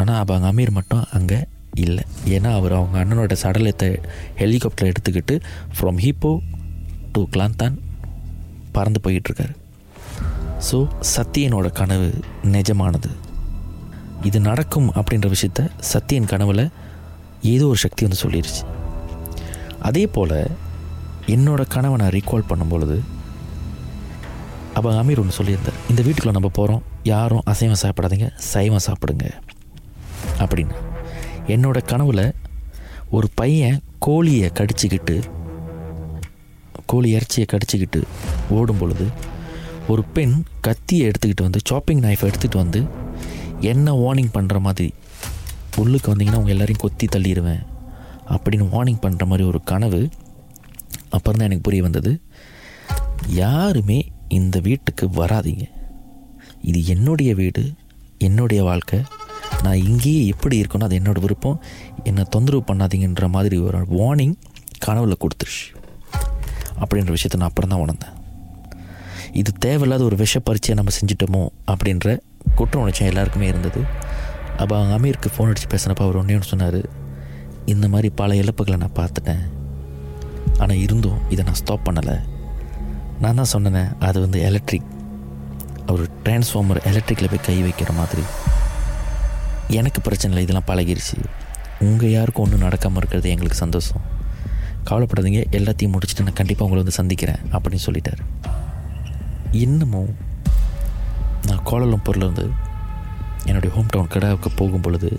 ஆனால் 0.00 0.20
அவங்க 0.22 0.48
அமீர் 0.52 0.76
மட்டும் 0.78 1.04
அங்கே 1.18 1.38
இல்லை. 1.84 2.04
ஏன்னா 2.36 2.50
அவர் 2.58 2.74
அவங்க 2.78 2.96
அண்ணனோட 3.02 3.34
சடலத்தை 3.42 3.88
ஹெலிகாப்டரில் 4.40 4.90
எடுத்துக்கிட்டு 4.92 5.34
ஃப்ரம் 5.76 6.00
ஹீப்போ 6.04 6.32
டு 7.14 7.22
கிளாந்தான் 7.34 7.76
பறந்து 8.76 9.00
போயிட்டுருக்காரு. 9.04 9.54
ஸோ 10.68 10.78
சத்தியனோட 11.14 11.68
கனவு 11.80 12.08
நிஜமானது. 12.56 13.10
இது 14.28 14.38
நடக்கும் 14.48 14.88
அப்படின்ற 15.00 15.28
விஷயத்த 15.34 15.60
சத்தியன் 15.92 16.30
கனவில் 16.32 16.64
ஏதோ 17.52 17.66
ஒரு 17.72 17.80
சக்தி 17.84 18.02
வந்து 18.06 18.22
சொல்லிடுச்சு 18.24 18.64
அதே 19.88 20.02
போல் 20.16 20.36
என்னோட 21.34 21.62
கனவை 21.74 21.96
நான் 22.00 22.14
ரீகால் 22.16 22.50
பண்ணும்பொழுது 22.50 22.98
அப்போ 24.76 24.90
அமீர் 25.02 25.20
ஒன்று 25.22 25.38
சொல்லியிருந்தார். 25.38 25.78
இந்த 25.90 26.00
வீட்டுக்குள்ளே 26.04 26.34
நம்ம 26.36 26.50
போகிறோம் 26.58 26.82
யாரும் 27.12 27.46
அசைவம் 27.52 27.80
சாப்பிடாதீங்க 27.84 28.28
சைவம் 28.52 28.84
சாப்பிடுங்க. 28.86 29.26
அப்படின்னு. 30.44 30.76
என்னோடய 31.46 31.88
கனவில் 31.92 32.24
ஒரு 33.10 33.28
பையன் 33.34 33.78
கோழியை 33.98 34.50
கடிச்சிக்கிட்டு 34.54 35.16
கோழி 36.86 37.08
இறைச்சியை 37.10 37.46
கடிச்சிக்கிட்டு 37.52 38.00
ஓடும் 38.50 38.78
பொழுது 38.78 39.06
ஒரு 39.88 40.02
பெண் 40.04 40.34
கத்தியை 40.60 41.10
எடுத்துக்கிட்டு 41.10 41.42
வந்து 41.42 41.60
சாப்பிங் 41.64 42.00
நைஃப் 42.00 42.24
எடுத்துகிட்டு 42.28 42.56
வந்து 42.56 42.80
என்ன 43.60 43.92
வார்னிங் 43.92 44.34
பண்ணுற 44.34 44.60
மாதிரி 44.60 44.92
உள்ளுக்கு 45.76 46.14
வந்தீங்கன்னா 46.14 46.38
அவங்க 46.38 46.54
எல்லாரையும் 46.56 46.84
கொத்தி 46.84 47.06
தள்ளிடுவேன் 47.06 47.62
அப்படின்னு 48.28 48.66
வார்னிங் 48.74 49.02
பண்ணுற 49.02 49.24
மாதிரி 49.26 49.44
ஒரு 49.48 49.60
கனவு 49.64 50.08
அப்புறம் 51.08 51.38
தான் 51.38 51.46
எனக்கு 51.46 51.62
புரிய 51.62 51.82
வந்தது. 51.82 52.20
யாருமே 53.26 53.98
இந்த 54.28 54.60
வீட்டுக்கு 54.60 55.06
வராதீங்க. 55.06 55.64
இது 56.62 56.86
என்னுடைய 56.86 57.34
வீடு 57.34 57.72
என்னுடைய 58.18 58.62
வாழ்க்கை. 58.62 58.98
நான் 59.62 59.82
இங்கேயே 59.88 60.26
எப்படி 60.26 60.60
இருக்கணும் 60.60 60.86
அது 60.88 60.98
என்னோடய 60.98 61.20
விருப்பம். 61.20 61.60
என்னை 62.04 62.24
தொந்தரவு 62.28 62.62
பண்ணாதீங்கன்ற 62.70 63.28
மாதிரி 63.28 63.58
ஒரு 63.58 63.78
வார்னிங் 63.78 64.34
கனவுல 64.86 65.16
கொடுத்துருச்சு. 65.24 65.66
அப்படின்ற 66.82 67.14
விஷயத்த 67.16 67.36
நான் 67.36 67.48
அப்புறம் 67.48 67.70
தான் 67.70 67.80
உணர்ந்தேன். 67.80 68.16
இது 69.32 69.52
தேவையில்லாத 69.58 70.04
ஒரு 70.04 70.16
விஷ 70.16 70.38
பரீட்சையை 70.38 70.76
நம்ம 70.78 70.92
செஞ்சிட்டோமோ 70.98 71.42
அப்படின்ற 71.72 72.18
குற்ற 72.54 72.80
உணர்ச்சி 72.80 73.04
எல்லாருக்குமே 73.04 73.46
இருந்தது. 73.46 73.80
அப்போ 74.56 74.74
அவங்க 74.78 74.94
அமீருக்கு 74.96 75.30
ஃபோன் 75.34 75.50
அடித்து 75.50 75.68
பேசினப்போ 75.74 76.04
அவர் 76.06 76.16
ஒன்றே 76.16 76.34
ஒன்று 76.34 76.52
சொன்னார் 76.52 76.80
இந்த 77.66 77.88
மாதிரி 77.88 78.08
பல 78.20 78.34
இழப்புகளை 78.34 78.76
நான் 78.76 78.98
பார்த்துட்டேன். 79.00 79.42
ஆனால் 80.58 80.76
இருந்தும் 80.76 81.20
இதை 81.28 81.44
நான் 81.44 81.60
ஸ்டாப் 81.60 81.86
பண்ணலை. 81.88 82.16
நான் 83.20 83.34
தான் 83.34 83.52
சொன்னேன் 83.54 83.92
அது 83.98 84.20
வந்து 84.20 84.40
எலக்ட்ரிக் 84.40 84.88
ஒரு 85.86 86.06
டிரான்ஸ்ஃபார்மர் 86.24 86.80
எலக்ட்ரிக்கில் 86.90 87.30
போய் 87.32 87.46
கை 87.48 87.62
வைக்கிற 87.62 87.92
மாதிரி. 87.94 88.24
எனக்கு 89.78 90.00
பிரச்சனை 90.06 90.30
இல்லை 90.32 90.44
இதெல்லாம் 90.46 90.68
பழகிருச்சு. 90.70 91.16
உங்கள் 91.86 92.14
யாருக்கும் 92.14 92.44
ஒன்றும் 92.44 92.64
நடக்காமல் 92.66 93.00
இருக்கிறது 93.02 93.28
எங்களுக்கு 93.34 93.58
சந்தோஷம். 93.64 94.02
கவலைப்படாதீங்க 94.88 95.40
எல்லாத்தையும் 95.58 95.92
முடிச்சுட்டு 95.94 96.26
நான் 96.26 96.38
கண்டிப்பாக 96.40 96.66
உங்களை 96.66 96.80
வந்து 96.82 96.98
சந்திக்கிறேன் 96.98 97.40
அப்படின்னு 97.54 97.84
சொல்லிட்டார். 97.86 98.22
இன்னமும் 99.64 100.12
நான் 101.48 101.62
கோலலம்பூர்லேருந்து 101.70 102.46
என்னுடைய 103.48 103.70
ஹோம் 103.76 103.92
டவுன் 103.94 104.12
கடாவுக்கு 104.14 104.50
போகும் 104.60 104.84
பொழுது 104.86 105.10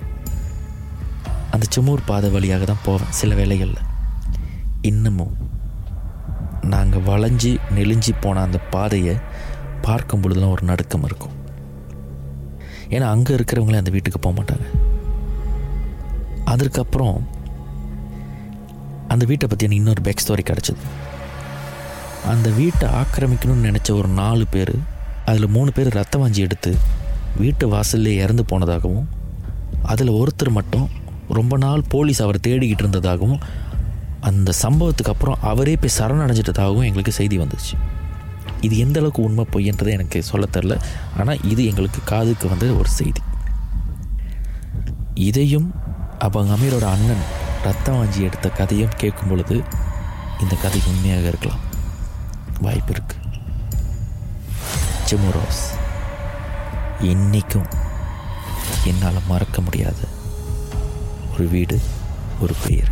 அந்த 1.53 1.65
சிமூர் 1.75 2.07
பாதை 2.09 2.29
வழியாக 2.35 2.65
தான் 2.65 2.83
போவேன் 2.83 3.13
சில 3.19 3.35
வேலைகளில் 3.39 3.87
இன்னமும் 4.89 5.33
நாங்கள் 6.73 7.05
வளைஞ்சி 7.09 7.51
நெளிஞ்சி 7.77 8.13
போன 8.23 8.41
அந்த 8.47 8.59
பாதையை 8.73 9.15
பார்க்கும் 9.87 10.21
பொழுதுலாம் 10.23 10.55
ஒரு 10.55 10.63
நடுக்கம் 10.71 11.05
இருக்கும். 11.09 11.35
ஏன்னா 12.95 13.07
அங்கே 13.15 13.35
இருக்கிறவங்களே 13.35 13.81
அந்த 13.81 13.91
வீட்டுக்கு 13.95 14.19
போக 14.19 14.33
மாட்டாங்க. 14.37 14.65
அதற்கப்புறம் 16.53 17.17
அந்த 19.13 19.23
வீட்டை 19.29 19.45
பற்றி 19.47 19.65
எனக்கு 19.65 19.81
இன்னொரு 19.81 20.01
பேக் 20.01 20.23
ஸ்டோரி 20.23 20.43
கிடச்சிது. 20.49 20.83
அந்த 22.31 22.47
வீட்டை 22.57 22.87
ஆக்கிரமிக்கணும்னு 23.01 23.67
நினச்ச 23.69 23.91
ஒரு 23.99 24.09
நாலு 24.21 24.45
பேர் 24.55 24.73
அதில் 25.25 25.53
மூணு 25.55 25.71
பேர் 25.71 25.95
ரத்த 25.99 26.17
வாஞ்சி 26.19 26.41
எடுத்து 26.47 26.71
வீட்டு 27.37 27.65
வாசல்லே 27.73 28.13
இறந்து 28.23 28.43
போனதாகவும் 28.51 29.07
அதில் 29.91 30.17
ஒருத்தர் 30.19 30.57
மட்டும் 30.57 30.87
ரொம்ப 31.37 31.57
நாள் 31.57 31.83
போலீஸ் 31.89 32.21
அவரை 32.21 32.39
தேடிக்கிட்டு 32.47 32.83
இருந்ததாகவும் 32.85 33.41
அந்த 34.29 34.51
சம்பவத்துக்கு 34.63 35.13
அப்புறம் 35.13 35.37
அவரே 35.51 35.75
போய் 35.75 35.97
சரணடைஞ்சிட்டதாகவும் 35.97 36.87
எங்களுக்கு 36.89 37.11
செய்தி 37.11 37.37
வந்துச்சு. 37.37 37.75
இது 38.65 38.75
எந்த 38.83 38.97
அளவுக்கு 38.99 39.21
உண்மை 39.27 39.43
பொய்ன்றதை 39.53 39.91
எனக்கு 39.97 40.19
சொல்ல 40.29 40.45
தெரில. 40.55 40.75
ஆனால் 41.19 41.43
இது 41.51 41.61
எங்களுக்கு 41.71 42.01
காதுக்கு 42.11 42.45
வந்த 42.51 42.73
ஒரு 42.81 42.89
செய்தி. 42.99 43.21
இதையும் 45.29 45.67
அவங்க 46.25 46.51
அமீரோட 46.55 46.85
அண்ணன் 46.95 47.23
ரத்தம் 47.63 47.97
வாஞ்சி 47.99 48.21
எடுத்த 48.27 48.49
கதையும் 48.59 48.97
கேட்கும் 49.01 49.31
பொழுது 49.31 49.55
இந்த 50.43 50.53
கதை 50.63 50.81
உண்மையாக 50.91 51.27
இருக்கலாம். 51.31 51.63
வாய்ப்பு 52.65 52.93
இருக்கு. 52.95 53.15
ஜிமுரோஸ் 55.09 55.63
என்றைக்கும் 57.11 57.69
என்னால் 58.89 59.27
மறக்க 59.27 59.57
முடியாத 59.61 59.99
ஒரு 61.33 61.45
வீடு 61.53 61.77
ஒரு 62.43 62.53
பெயர் 62.65 62.91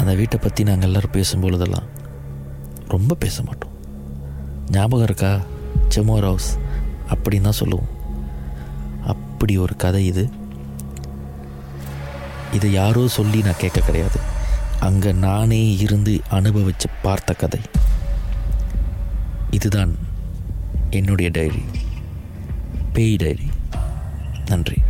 அந்த 0.00 0.12
வீட்டை 0.20 0.38
பற்றி 0.38 0.62
நாங்கள் 0.68 0.88
எல்லோரும் 0.88 1.14
பேசும்பொழுதெல்லாம் 1.16 1.88
ரொம்ப 2.88 3.14
பேச 3.14 3.42
மாட்டோம். 3.42 3.70
ஞாபகம் 4.70 5.04
இருக்கா? 5.04 5.40
செமோர் 5.88 6.22
ஹவுஸ் 6.22 6.58
அப்படின்னு 7.08 7.40
தான் 7.40 7.52
சொல்லுவோம். 7.52 7.88
அப்படி 9.06 9.58
ஒரு 9.58 9.76
கதை 9.76 10.06
இது. 10.06 10.30
இதை 12.52 12.72
யாரோ 12.72 13.08
சொல்லி 13.08 13.40
நான் 13.40 13.58
கேட்க 13.58 13.80
கிடையாது. 13.80 14.20
அங்கே 14.80 15.12
நானே 15.12 15.76
இருந்து 15.76 16.20
அனுபவித்து 16.28 16.88
பார்த்த 17.02 17.34
கதை. 17.34 17.60
இதுதான் 19.50 19.96
என்னுடைய 20.90 21.30
டைரி 21.30 21.62
பேய் 22.92 23.16
டைரி 23.16 23.48
நன்றி. 24.46 24.82